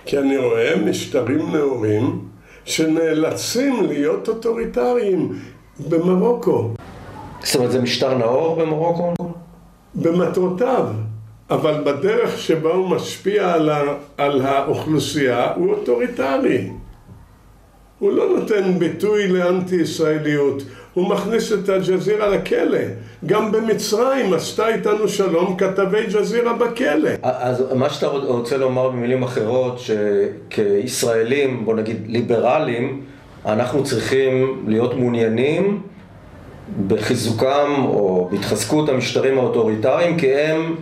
[0.05, 2.21] כי אני רואה משטרים נאורים
[2.65, 5.33] שנאלצים להיות אוטוריטריים
[5.89, 6.71] במרוקו,
[7.43, 9.15] זאת אומרת, זה משטר נאור במרוקו?
[9.95, 10.87] במטרותיו,
[11.51, 13.83] אבל בדרך שבה הוא משפיע על, ה,
[14.17, 16.71] על האוכלוסייה הוא אוטוריטרי.
[17.99, 20.63] הוא לא נותן ביטוי לאנטי-ישראליות,
[20.95, 22.79] הוא מכניס את אל-ג'זירה לכלא.
[23.27, 27.11] גם במצרים עשתה איתנו שלום כתבי ג'זירה בכלא.
[27.23, 33.03] אז מה שאתה רוצה לומר במילים אחרות, שכישראלים, בוא נגיד ליברלים,
[33.47, 35.83] אנחנו צריכים להיות מעוניינים
[36.87, 40.77] בחיזוקם או בהתחזקות המשטרים האוטוריטריים, כי הם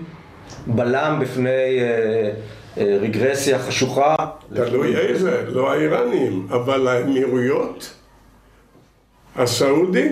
[0.67, 2.31] בלם בפני אה,
[2.79, 4.15] אה, רגרסיה חשוכה.
[4.55, 7.95] תלוי איזה, לא האיראנים, אבל האמירויות,
[9.37, 10.09] הסעודי,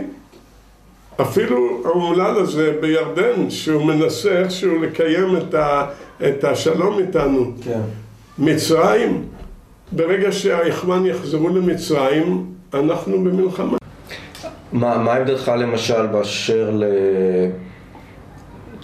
[1.20, 5.86] אפילו האומלל הזה בירדן, שהוא מנסה איכשהו לקיים את, ה,
[6.28, 7.52] את השלום איתנו.
[7.64, 7.80] כן.
[8.38, 9.24] מצרים,
[9.92, 13.76] ברגע שהיחמן יחזרו למצרים, אנחנו במלחמה.
[14.72, 16.78] מה, מה עמדתך למשל באשר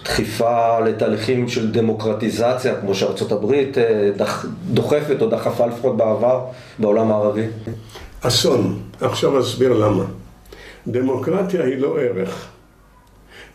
[0.03, 6.45] לדחיפה לתהליכים של דמוקרטיזציה, כמו שארצות הברית אה, דח, דוחפת או דחפה לפחות בעבר
[6.79, 7.47] בעולם הערבי?
[8.21, 8.79] אסון.
[9.01, 10.05] עכשיו אסביר למה.
[10.91, 12.49] דמוקרטיה היא לא ערך.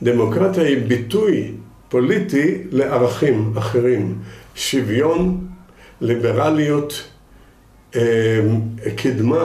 [0.04, 1.52] דמוקרטיה היא ביטוי
[1.90, 4.18] פוליטי לערכים אחרים.
[4.56, 5.48] שוויון,
[6.02, 7.04] ליברליות,
[7.96, 8.40] אה,
[8.96, 9.44] קדמה,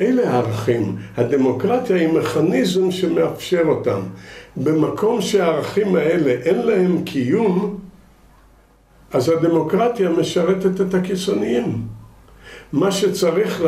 [0.00, 0.96] אלה הערכים.
[1.16, 4.00] הדמוקרטיה היא מכניזם שמאפשר אותם.
[4.56, 7.78] במקום שהערכים האלה אין להם קיום,
[9.12, 11.82] אז הדמוקרטיה משרתת את הקיצוניים.
[12.72, 13.62] מה שצריך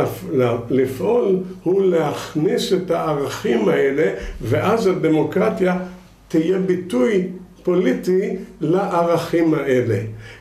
[0.70, 4.10] לפעול הוא להכניס את הערכים האלה,
[4.42, 5.78] ואז הדמוקרטיה
[6.28, 7.28] תהיה ביטוי
[7.62, 9.98] פוליטי לערכים האלה.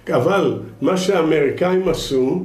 [0.09, 2.43] אבל מה שהאמריקאים עשו,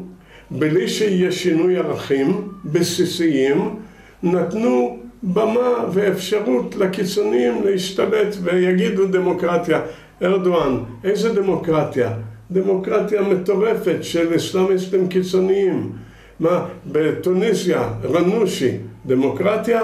[0.50, 3.74] בלי שיהיה שינוי ערכים בסיסיים,
[4.22, 9.80] נתנו במה ואפשרות לקיצוניים להשתלט ויגידו דמוקרטיה.
[10.22, 12.12] ארדואן, איזה דמוקרטיה?
[12.50, 15.92] דמוקרטיה מטורפת של אסלאמיסטים קיצוניים.
[16.40, 18.76] מה, בתוניסיה, רנושי,
[19.06, 19.82] דמוקרטיה?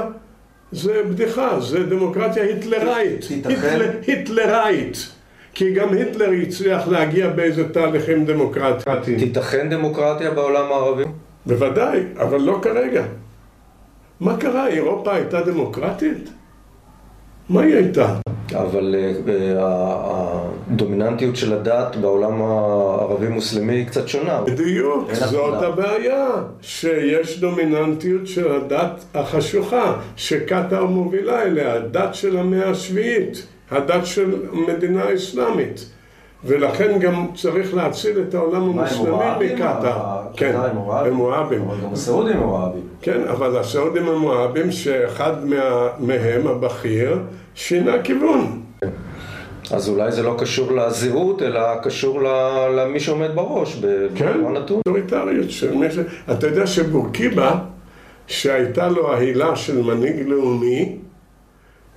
[0.72, 3.24] זה בדיחה, זה דמוקרטיה היטלראית.
[3.30, 4.96] היטל, היטלראית.
[5.54, 9.18] כי גם היטלר הצליח להגיע באיזה תהליכים דמוקרטיים.
[9.18, 11.04] תיתכן דמוקרטיה בעולם הערבי?
[11.46, 13.04] בוודאי, אבל לא כרגע.
[14.20, 14.68] מה קרה?
[14.68, 16.30] אירופה הייתה דמוקרטית?
[17.48, 18.16] מה היא הייתה?
[18.52, 18.94] אבל
[20.70, 24.40] הדומיננטיות של הדת בעולם הערבי-מוסלמי היא קצת שונה.
[24.40, 26.26] בדיוק, זאת הבעיה,
[26.60, 35.14] שיש דומיננטיות של הדת החשוכה, שקטאר מובילה אליה, הדת של המאה השביעית, הדת של מדינה
[35.14, 35.86] אסלאמית.
[36.46, 40.20] ולכן גם צריך להציל את העולם המוסלמי מקטאר.
[40.36, 40.56] כן,
[41.06, 41.62] הם מואבים.
[41.62, 42.82] אבל גם הסעודים הם מואבים.
[43.00, 47.18] כן, אבל הסעודים הם מואבים שאחד מה, מהם, הבכיר,
[47.54, 48.62] שינה כיוון.
[49.70, 52.22] אז אולי זה לא קשור לזהות, אלא קשור
[52.76, 53.82] למי שעומד בראש,
[54.14, 54.80] כן, נתון.
[54.86, 55.98] אוטוריטריות של מי ש...
[56.32, 57.54] אתה יודע שבורקיבה,
[58.26, 60.98] שהייתה לו ההילה של מנהיג לאומי,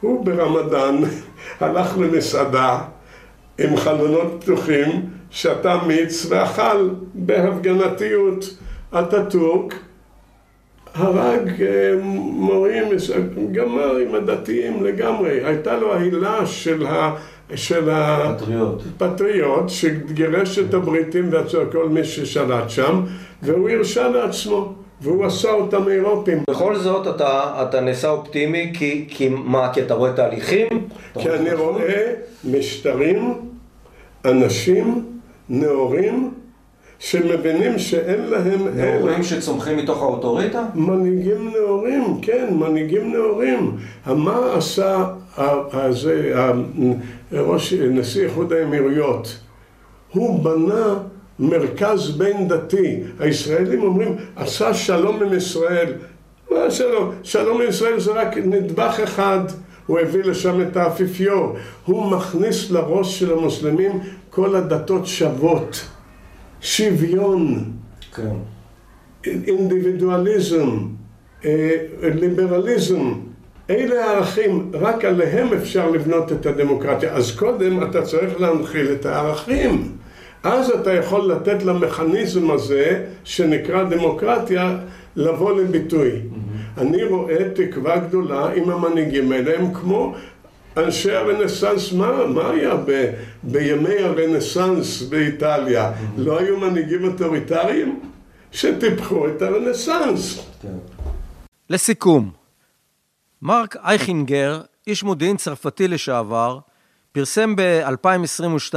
[0.01, 1.01] הוא ברמדאן
[1.59, 2.79] הלך למסעדה
[3.59, 8.57] עם חלונות פתוחים, שתה מיץ ואכל בהפגנתיות.
[8.93, 9.75] אטאטורק
[10.95, 12.85] הרג אה, מורים,
[13.51, 15.45] גמר עם הדתיים לגמרי.
[15.45, 17.15] הייתה לו ההילה של ה...
[17.55, 23.01] של הפטריוט שגירש את הבריטים וכל מי ששלט שם
[23.43, 26.43] והוא הרשה לעצמו והוא עשה אותם אירופים.
[26.49, 29.73] בכל זאת אתה, אתה נעשה אופטימי כי, כי מה?
[29.73, 30.67] כי אתה רואה תהליכים?
[31.19, 32.13] כי אני רואה
[32.51, 33.33] משטרים,
[34.27, 35.05] אנשים,
[35.49, 36.31] נאורים
[36.99, 38.67] שמבינים שאין להם...
[38.75, 40.65] נאורים שצומחים מתוך האוטוריטה?
[40.75, 43.77] מנהיגים נאורים, כן, מנהיגים נאורים.
[44.05, 45.05] מה עשה
[45.73, 46.33] הזה,
[47.31, 49.39] ראש, נשיא איחוד האמירויות?
[50.13, 50.97] הוא בנה
[51.39, 52.99] מרכז בין דתי.
[53.19, 55.93] הישראלים אומרים, עשה שלום עם ישראל.
[56.51, 57.11] מה שלום?
[57.23, 59.39] שלום עם ישראל זה רק נדבך אחד.
[59.87, 61.55] הוא הביא לשם את האפיפיור.
[61.85, 65.85] הוא מכניס לראש של המוסלמים כל הדתות שוות.
[66.61, 67.71] שוויון.
[68.15, 68.35] כן.
[69.25, 70.77] אינדיבידואליזם.
[71.45, 71.69] אה,
[72.01, 73.13] ליברליזם.
[73.69, 77.13] אלה הערכים, רק עליהם אפשר לבנות את הדמוקרטיה.
[77.13, 79.91] אז קודם אתה צריך להנחיל את הערכים.
[80.43, 84.77] אז אתה יכול לתת למכניזם הזה, שנקרא דמוקרטיה,
[85.15, 86.11] לבוא לביטוי.
[86.77, 90.15] אני רואה תקווה גדולה עם המנהיגים האלה, הם כמו
[90.77, 93.11] אנשי הרנסאנס, מה, מה היה ב,
[93.43, 95.91] בימי הרנסאנס באיטליה?
[95.91, 96.21] Mm-hmm.
[96.21, 97.99] לא היו מנהיגים אוטוריטריים
[98.51, 100.39] שטיפחו את הרנסאנס.
[100.61, 100.77] כן.
[101.69, 102.31] לסיכום,
[103.41, 106.59] מרק אייכינגר, איש מודיעין צרפתי לשעבר,
[107.11, 108.75] פרסם ב-2022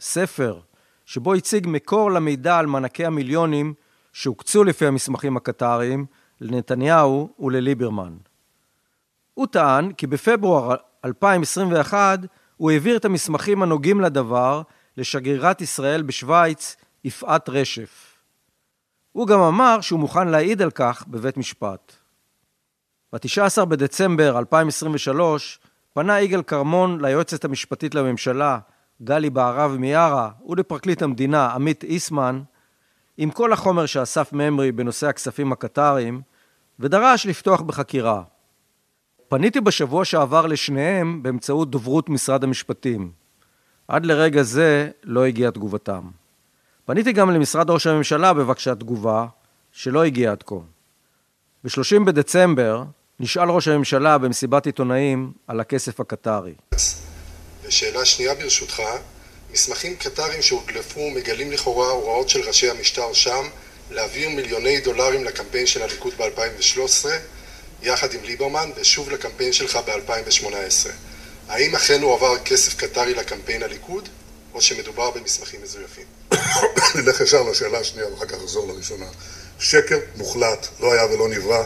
[0.00, 0.58] ספר
[1.06, 3.74] שבו הציג מקור למידע על מענקי המיליונים
[4.12, 6.06] שהוקצו לפי המסמכים הקטריים
[6.42, 8.16] לנתניהו ולליברמן.
[9.34, 12.18] הוא טען כי בפברואר 2021
[12.56, 14.62] הוא העביר את המסמכים הנוגעים לדבר
[14.96, 18.22] לשגרירת ישראל בשוויץ, יפעת רשף.
[19.12, 21.92] הוא גם אמר שהוא מוכן להעיד על כך בבית משפט.
[23.12, 25.58] ב-19 בדצמבר 2023
[25.94, 28.58] פנה יגאל כרמון ליועצת המשפטית לממשלה,
[29.02, 32.42] גלי בהרב מיארה, ולפרקליט המדינה, עמית איסמן,
[33.16, 36.22] עם כל החומר שאסף ממרי בנושא הכספים הקטריים,
[36.82, 38.22] ודרש לפתוח בחקירה.
[39.28, 43.10] פניתי בשבוע שעבר לשניהם באמצעות דוברות משרד המשפטים.
[43.88, 46.02] עד לרגע זה לא הגיעה תגובתם.
[46.84, 49.26] פניתי גם למשרד ראש הממשלה בבקשת תגובה,
[49.72, 50.54] שלא הגיעה עד כה.
[51.64, 52.84] ב-30 בדצמבר
[53.20, 56.54] נשאל ראש הממשלה במסיבת עיתונאים על הכסף הקטרי.
[57.64, 58.82] ושאלה שנייה ברשותך,
[59.52, 63.42] מסמכים קטריים שהודלפו מגלים לכאורה הוראות של ראשי המשטר שם
[63.92, 67.06] להעביר מיליוני דולרים לקמפיין של הליכוד ב-2013
[67.82, 70.88] יחד עם ליברמן ושוב לקמפיין שלך ב-2018.
[71.48, 74.08] האם אכן הועבר כסף קטרי לקמפיין הליכוד
[74.54, 76.04] או שמדובר במסמכים מזויפים?
[76.94, 79.06] נלך ישר לשאלה השנייה ואחר כך נחזור לראשונה.
[79.58, 81.64] שקר מוחלט, לא היה ולא נברא.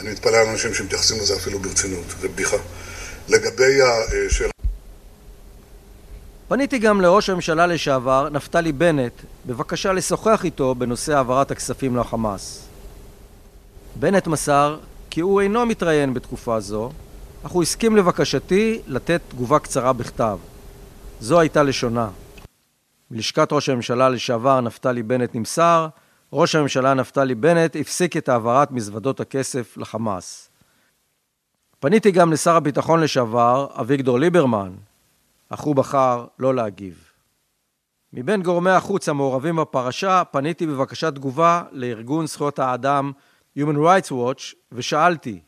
[0.00, 2.56] אני מתפלא על אנשים שמתייחסים לזה אפילו ברצינות, זה בדיחה.
[3.28, 4.51] לגבי השאלה...
[6.54, 9.12] פניתי גם לראש הממשלה לשעבר, נפתלי בנט,
[9.46, 12.68] בבקשה לשוחח איתו בנושא העברת הכספים לחמאס.
[13.96, 14.78] בנט מסר
[15.10, 16.90] כי הוא אינו מתראיין בתקופה זו,
[17.42, 20.38] אך הוא הסכים לבקשתי לתת תגובה קצרה בכתב.
[21.20, 22.08] זו הייתה לשונה.
[23.10, 25.88] מלשכת ראש הממשלה לשעבר נפתלי בנט נמסר
[26.32, 30.50] ראש הממשלה נפתלי בנט הפסיק את העברת מזוודות הכסף לחמאס.
[31.80, 34.72] פניתי גם לשר הביטחון לשעבר, אביגדור ליברמן,
[35.54, 37.10] אך הוא בחר לא להגיב.
[38.12, 43.12] מבין גורמי החוץ המעורבים בפרשה, פניתי בבקשת תגובה לארגון זכויות האדם
[43.58, 45.40] Human Rights Watch ושאלתי,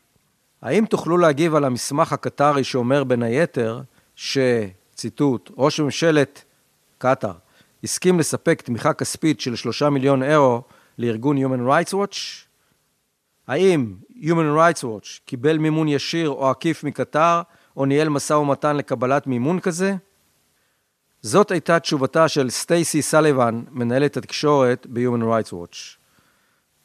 [0.61, 3.81] האם תוכלו להגיב על המסמך הקטרי שאומר בין היתר
[4.15, 4.37] ש,
[4.95, 6.43] ציטוט, ראש ממשלת
[6.97, 7.33] קטאר
[7.83, 10.61] הסכים לספק תמיכה כספית של שלושה מיליון אירו
[10.97, 12.17] לארגון Human Rights Watch?
[13.47, 17.41] האם Human Rights Watch קיבל מימון ישיר או עקיף מקטר,
[17.77, 19.95] או ניהל משא ומתן לקבלת מימון כזה?
[21.21, 25.77] זאת הייתה תשובתה של סטייסי סליבן, מנהלת התקשורת ב-Human Rights Watch.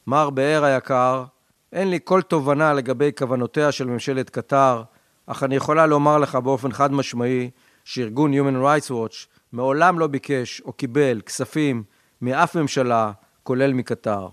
[0.07, 1.25] מר באר היקר,
[1.73, 4.83] אין לי כל תובנה לגבי כוונותיה של ממשלת קטר,
[5.27, 7.51] אך אני יכולה לומר לך באופן חד משמעי
[7.85, 11.83] שארגון Human Rights Watch מעולם לא ביקש או קיבל כספים
[12.23, 13.13] מאף ממשלה
[13.43, 14.29] כולל מקטר.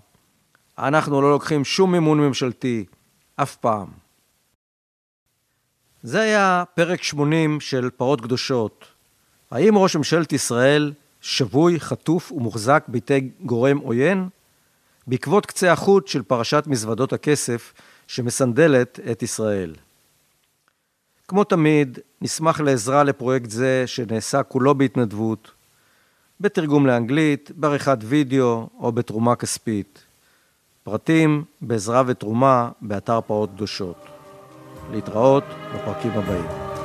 [0.78, 2.86] אנחנו לא לוקחים שום מימון ממשלתי,
[3.36, 4.07] אף פעם.
[6.08, 8.86] זה היה פרק 80 של פרות קדושות.
[9.51, 14.30] האם ראש ממשלת ישראל שבוי, חטוף ומוחזק בידי גורם עוין?
[15.08, 17.74] בעקבות קצה החוט של פרשת מזוודות הכסף
[18.08, 19.76] שמסנדלת את ישראל.
[21.28, 25.51] כמו תמיד, נשמח לעזרה לפרויקט זה שנעשה כולו בהתנדבות,
[26.39, 30.03] בתרגום לאנגלית, בעריכת וידאו או בתרומה כספית.
[30.84, 34.16] פרטים בעזרה ותרומה באתר פרות קדושות.
[34.92, 35.44] להתראות
[35.76, 36.77] בפרקים הבאים.